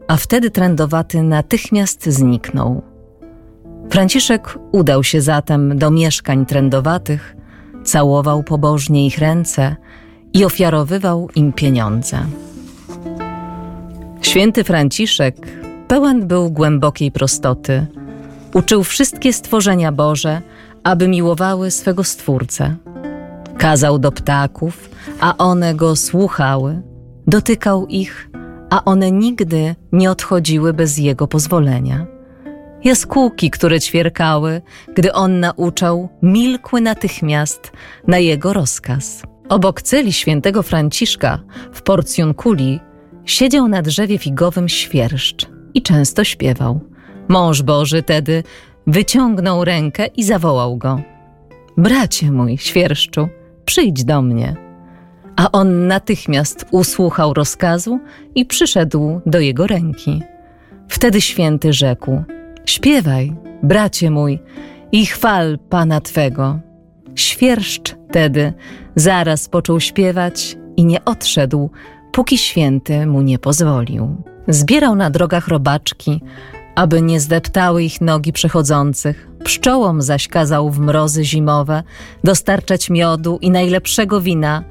[0.07, 2.81] a wtedy trędowaty natychmiast zniknął.
[3.89, 7.38] Franciszek udał się zatem do mieszkań trędowatych,
[7.89, 9.75] całował pobożnie ich ręce
[10.33, 12.17] i ofiarowywał im pieniądze.
[14.21, 15.35] Święty Franciszek
[15.87, 17.85] pełen był głębokiej prostoty.
[18.53, 20.41] Uczył wszystkie stworzenia Boże,
[20.83, 22.75] aby miłowały swego Stwórcę.
[23.57, 26.81] Kazał do ptaków, a one go słuchały.
[27.27, 28.29] Dotykał ich,
[28.69, 32.18] a one nigdy nie odchodziły bez jego pozwolenia.
[32.83, 34.61] Jaskółki, które ćwierkały,
[34.95, 37.71] gdy on nauczał, milkły natychmiast
[38.07, 39.23] na jego rozkaz.
[39.49, 41.39] Obok celi świętego Franciszka
[41.73, 42.79] w Porcjunkuli
[43.25, 46.79] siedział na drzewie figowym świerszcz i często śpiewał.
[47.27, 48.43] Mąż Boży tedy
[48.87, 51.01] wyciągnął rękę i zawołał go.
[51.77, 53.27] Bracie mój, świerszczu,
[53.65, 54.55] przyjdź do mnie.
[55.35, 57.99] A on natychmiast usłuchał rozkazu
[58.35, 60.21] i przyszedł do jego ręki.
[60.87, 62.23] Wtedy święty rzekł:
[62.69, 64.39] Śpiewaj, bracie mój,
[64.91, 66.59] i chwal Pana Twego.
[67.15, 68.53] Świerszcz tedy
[68.95, 71.69] zaraz począł śpiewać i nie odszedł,
[72.11, 74.23] póki święty mu nie pozwolił.
[74.47, 76.21] Zbierał na drogach robaczki,
[76.75, 79.27] aby nie zdeptały ich nogi przechodzących.
[79.43, 81.83] Pszczołom zaś kazał w mrozy zimowe
[82.23, 84.63] dostarczać miodu i najlepszego wina,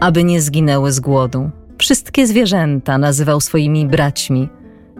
[0.00, 1.50] aby nie zginęły z głodu.
[1.78, 4.48] Wszystkie zwierzęta nazywał swoimi braćmi.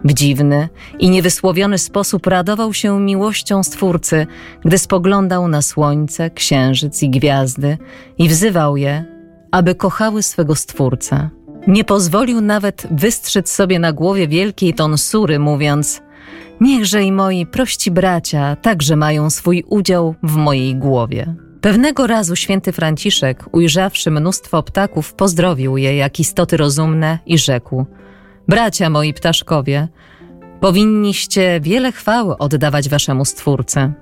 [0.03, 4.27] W dziwny i niewysłowiony sposób radował się miłością Stwórcy,
[4.65, 7.77] gdy spoglądał na słońce, księżyc i gwiazdy
[8.17, 9.05] i wzywał je,
[9.51, 11.29] aby kochały swego Stwórcę.
[11.67, 16.01] Nie pozwolił nawet wystrzec sobie na głowie wielkiej tonsury, mówiąc:
[16.61, 21.35] Niechże i moi prości bracia także mają swój udział w mojej głowie.
[21.61, 27.85] Pewnego razu święty Franciszek, ujrzawszy mnóstwo ptaków, pozdrowił je jak istoty rozumne i rzekł:
[28.47, 29.87] Bracia moi ptaszkowie,
[30.59, 33.93] powinniście wiele chwały oddawać waszemu Stwórcy.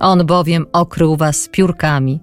[0.00, 2.20] On bowiem okrył was piórkami,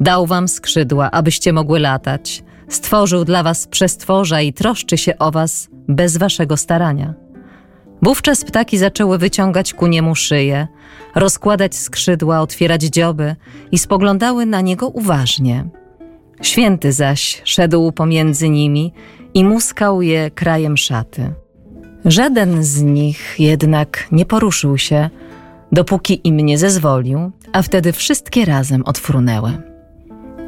[0.00, 2.42] dał wam skrzydła, abyście mogły latać
[2.72, 7.14] Stworzył dla was przestworza i troszczy się o was bez waszego starania.
[8.02, 10.68] Wówczas ptaki zaczęły wyciągać ku niemu szyję,
[11.14, 13.36] rozkładać skrzydła, otwierać dzioby
[13.72, 15.64] i spoglądały na niego uważnie.
[16.42, 18.92] Święty zaś szedł pomiędzy nimi
[19.34, 21.32] i muskał je krajem szaty.
[22.04, 25.10] Żaden z nich jednak nie poruszył się,
[25.72, 29.52] dopóki im nie zezwolił, a wtedy wszystkie razem odfrunęły.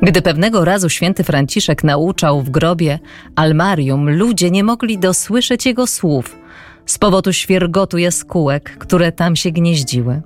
[0.03, 2.99] Gdy pewnego razu święty Franciszek nauczał w grobie
[3.37, 6.37] almarium, ludzie nie mogli dosłyszeć jego słów
[6.87, 10.23] z powodu świergotu jaskółek, które tam się gnieździły.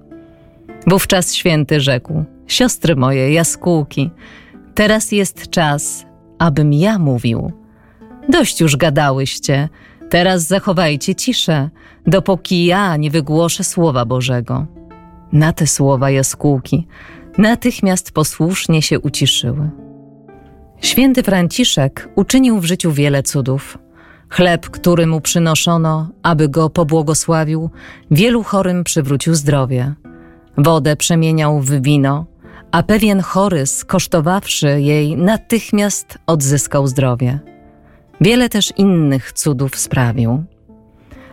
[0.87, 4.11] Wówczas święty rzekł: Siostry moje, jaskółki,
[4.75, 6.07] teraz jest czas,
[6.39, 7.53] abym ja mówił.
[8.29, 9.69] Dość już gadałyście,
[10.11, 11.71] teraz zachowajcie ciszę,
[12.07, 14.67] dopóki ja nie wygłoszę słowa Bożego.
[15.33, 16.87] Na te słowa jaskółki
[17.39, 19.71] natychmiast posłusznie się uciszyły.
[20.81, 23.79] Święty Franciszek uczynił w życiu wiele cudów.
[24.29, 27.71] Chleb, który mu przynoszono, aby go pobłogosławił,
[28.11, 29.95] wielu chorym przywrócił zdrowie.
[30.59, 32.27] Wodę przemieniał w wino,
[32.73, 37.39] a pewien chory, skosztowawszy jej, natychmiast odzyskał zdrowie.
[38.21, 40.45] Wiele też innych cudów sprawił.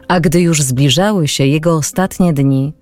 [0.08, 2.74] A gdy już zbliżały się jego ostatnie dni,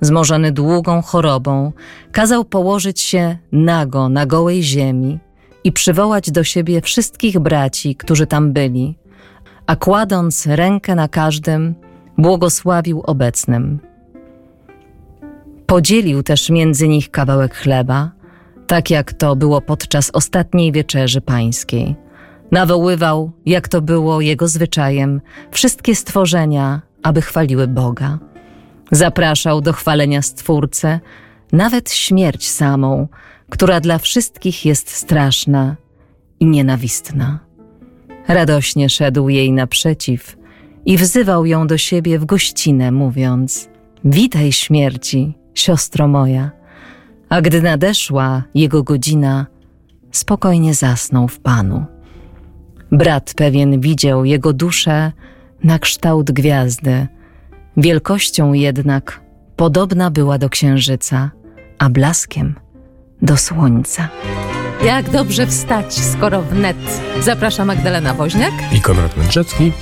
[0.00, 1.72] zmorzony długą chorobą,
[2.12, 5.18] kazał położyć się nago na gołej ziemi
[5.64, 8.98] i przywołać do siebie wszystkich braci, którzy tam byli,
[9.66, 11.74] a kładąc rękę na każdym,
[12.18, 13.78] błogosławił obecnym.
[15.66, 18.10] Podzielił też między nich kawałek chleba,
[18.66, 22.03] tak jak to było podczas ostatniej wieczerzy pańskiej.
[22.54, 28.18] Nawoływał, jak to było jego zwyczajem, wszystkie stworzenia, aby chwaliły Boga.
[28.92, 31.00] Zapraszał do chwalenia Stwórcę,
[31.52, 33.08] nawet śmierć samą,
[33.50, 35.76] która dla wszystkich jest straszna
[36.40, 37.38] i nienawistna.
[38.28, 40.36] Radośnie szedł jej naprzeciw
[40.86, 43.68] i wzywał ją do siebie w gościnę, mówiąc:
[44.04, 46.50] Witaj śmierci, siostro moja.
[47.28, 49.46] A gdy nadeszła jego godzina,
[50.12, 51.93] spokojnie zasnął w Panu.
[52.94, 55.12] Brat pewien widział jego duszę
[55.64, 57.06] na kształt gwiazdy,
[57.76, 59.20] wielkością jednak
[59.56, 61.30] podobna była do księżyca,
[61.78, 62.54] a blaskiem
[63.22, 64.08] do słońca.
[64.84, 66.76] Jak dobrze wstać, skoro wnet.
[67.20, 69.72] Zaprasza Magdalena Woźniak I Konrad Mędrzecki.